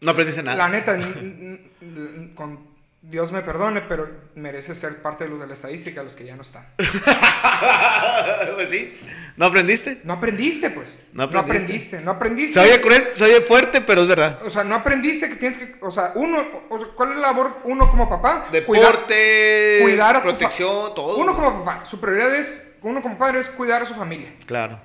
[0.00, 0.56] No aprendiste nada.
[0.56, 0.98] la neta,
[2.34, 6.24] con Dios me perdone, pero mereces ser parte de los de la estadística, los que
[6.24, 6.66] ya no están.
[8.56, 8.98] pues sí.
[9.36, 10.00] ¿No aprendiste?
[10.02, 11.00] No aprendiste, pues.
[11.12, 11.64] No No aprendiste.
[11.64, 12.00] aprendiste.
[12.00, 12.54] No aprendiste.
[12.54, 14.40] Se oye cruel, se oye fuerte, pero es verdad.
[14.44, 15.76] O sea, no aprendiste que tienes que.
[15.80, 16.44] O sea, uno.
[16.68, 18.46] o sea, ¿Cuál es la labor uno como papá?
[18.50, 21.16] Deporte, cuidar protección, todo.
[21.18, 22.76] Uno como papá, su prioridad es.
[22.82, 24.34] Uno como padre es cuidar a su familia.
[24.46, 24.80] Claro,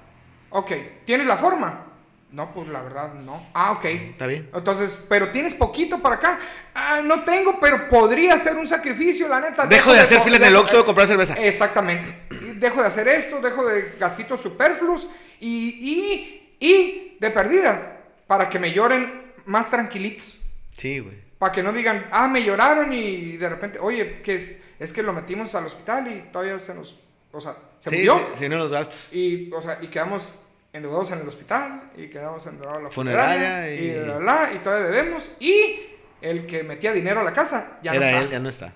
[0.49, 0.72] Ok,
[1.05, 1.93] ¿tienes la forma?
[2.34, 3.46] No, pues la verdad no.
[3.54, 3.86] Ah, ok.
[3.86, 4.50] está bien.
[4.54, 6.40] Entonces, pero tienes poquito para acá.
[6.74, 9.68] Ah, no tengo, pero podría ser un sacrificio, la neta.
[9.68, 11.36] Dejo de hacer fila en el dejo- Oxxo de comprar cerveza.
[11.36, 12.24] Exactamente.
[12.56, 15.08] Dejo de hacer esto, dejo de gastitos superfluos
[15.40, 20.40] y, y, y de perdida para que me lloren más tranquilitos.
[20.76, 21.16] Sí, güey.
[21.38, 25.04] Para que no digan, ah, me lloraron y de repente, oye, que es, es que
[25.04, 26.96] lo metimos al hospital y todavía se nos,
[27.32, 28.18] o sea, se Sí, murió.
[28.34, 29.10] sí, sí, no los gastos.
[29.14, 30.36] Y, o sea, y quedamos
[30.74, 34.60] endeudados en el hospital y quedamos endeudados en la Funeraria y- y, bla, bla, y
[34.60, 35.32] todavía debemos.
[35.40, 35.80] Y
[36.22, 38.20] el que metía dinero a la casa ya no está.
[38.20, 38.74] él, ya no está.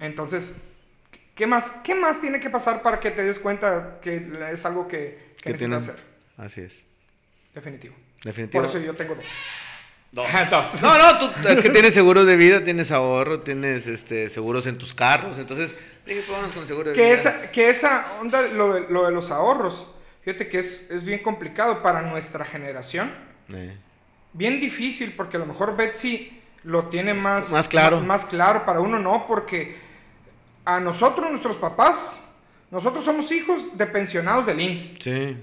[0.00, 0.52] Entonces,
[1.34, 4.88] ¿qué más, ¿qué más tiene que pasar para que te des cuenta que es algo
[4.88, 5.96] que, que Que necesitas tienen- hacer?
[6.36, 6.84] Así es.
[7.54, 7.94] Definitivo.
[8.24, 8.60] Definitivo.
[8.62, 9.24] Por eso yo tengo dos.
[10.12, 10.26] Dos.
[10.50, 10.82] Dos.
[10.82, 14.78] No, no, tú es que tienes seguro de vida, tienes ahorro, tienes este seguros en
[14.78, 15.76] tus carros, entonces
[16.06, 17.12] dije, vámonos con seguro de Que vida.
[17.14, 19.86] esa, que esa onda, lo de, lo de los ahorros,
[20.26, 23.14] fíjate que es, es bien complicado para nuestra generación.
[23.48, 23.76] Eh,
[24.32, 28.00] Bien difícil, porque a lo mejor Betsy lo tiene más, Más claro.
[28.00, 29.76] Más claro, para uno no, porque
[30.64, 32.24] a nosotros, nuestros papás,
[32.72, 34.94] nosotros somos hijos de pensionados del IMSS.
[34.98, 35.36] Sí.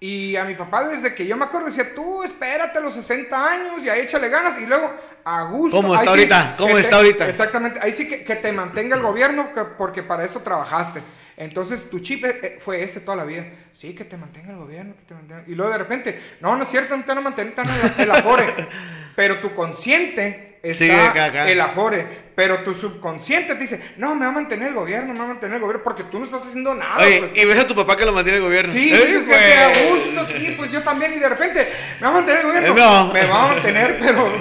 [0.00, 3.52] Y a mi papá, desde que yo me acuerdo, decía, tú espérate a los 60
[3.52, 4.58] años y ahí échale ganas.
[4.58, 4.92] Y luego,
[5.24, 5.76] a gusto.
[5.76, 6.54] ¿Cómo ahí está sí, ahorita?
[6.58, 7.28] ¿Cómo está te- ahorita?
[7.28, 7.80] Exactamente.
[7.82, 11.02] Ahí sí que, que te mantenga el gobierno, que- porque para eso trabajaste.
[11.36, 13.46] Entonces, tu chip eh, fue ese toda la vida.
[13.72, 15.44] Sí, que te mantenga el gobierno, que te mantenga...
[15.46, 18.02] Y luego de repente, no, no es cierto, no te van a mantener tan el,
[18.02, 18.54] el afore.
[19.16, 24.34] Pero tu consciente está el afore, pero tu subconsciente te dice, no, me va a
[24.34, 27.04] mantener el gobierno, me va a mantener el gobierno, porque tú no estás haciendo nada.
[27.04, 27.36] Oye, pues".
[27.36, 28.72] y ves a tu papá que lo mantiene el gobierno.
[28.72, 31.68] Sí, Eh, dices que gusto, sí, pues yo también, y de repente,
[32.00, 32.74] ¿me va a mantener el gobierno?
[32.74, 33.12] No.
[33.12, 34.32] Me va a mantener, pero...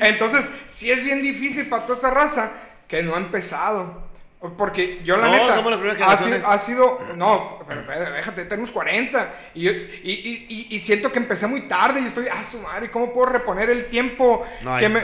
[0.00, 2.52] Entonces, sí es bien difícil para toda esa raza
[2.88, 4.11] que no ha empezado.
[4.58, 5.54] Porque yo la No, neta...
[5.54, 6.44] somos ha sido, generaciones.
[6.44, 9.34] ha sido- No, pero, pero déjate, tenemos 40.
[9.54, 12.26] Y, yo- y, y- siento que empecé muy tarde y estoy...
[12.26, 14.80] Ah, su madre, ¿cómo puedo reponer el tiempo No hay.
[14.82, 15.02] que me...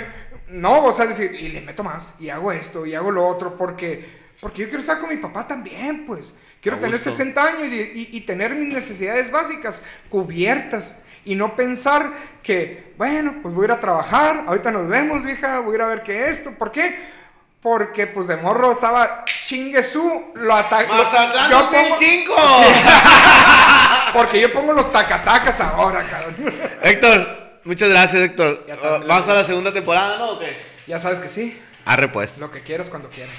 [0.49, 3.57] No, o sea, decir, y le meto más, y hago esto, y hago lo otro,
[3.57, 4.27] porque...
[4.41, 6.33] Porque yo quiero estar con mi papá también, pues.
[6.61, 7.11] Quiero tener gusto.
[7.11, 10.97] 60 años y, y- y tener mis necesidades básicas cubiertas.
[11.25, 12.11] Y no pensar
[12.43, 15.83] que, bueno, pues voy a ir a trabajar, ahorita nos vemos, vieja, voy a ir
[15.83, 16.53] a ver qué es esto.
[16.53, 16.97] ¿Por qué?
[17.61, 20.93] Porque pues de morro estaba chingue su, lo ataca.
[20.93, 22.35] Mazatlán yo pongo- 2005.
[24.13, 26.55] Porque yo pongo los tacatacas ahora, cabrón.
[26.83, 28.65] Héctor, muchas gracias, Héctor.
[28.67, 28.99] Ya está.
[28.99, 30.31] Uh, ¿Vas a la segunda temporada, no?
[30.33, 30.57] ¿O qué?
[30.87, 32.39] ya sabes que sí, Arre, pues.
[32.39, 33.35] lo que quieras cuando quieras.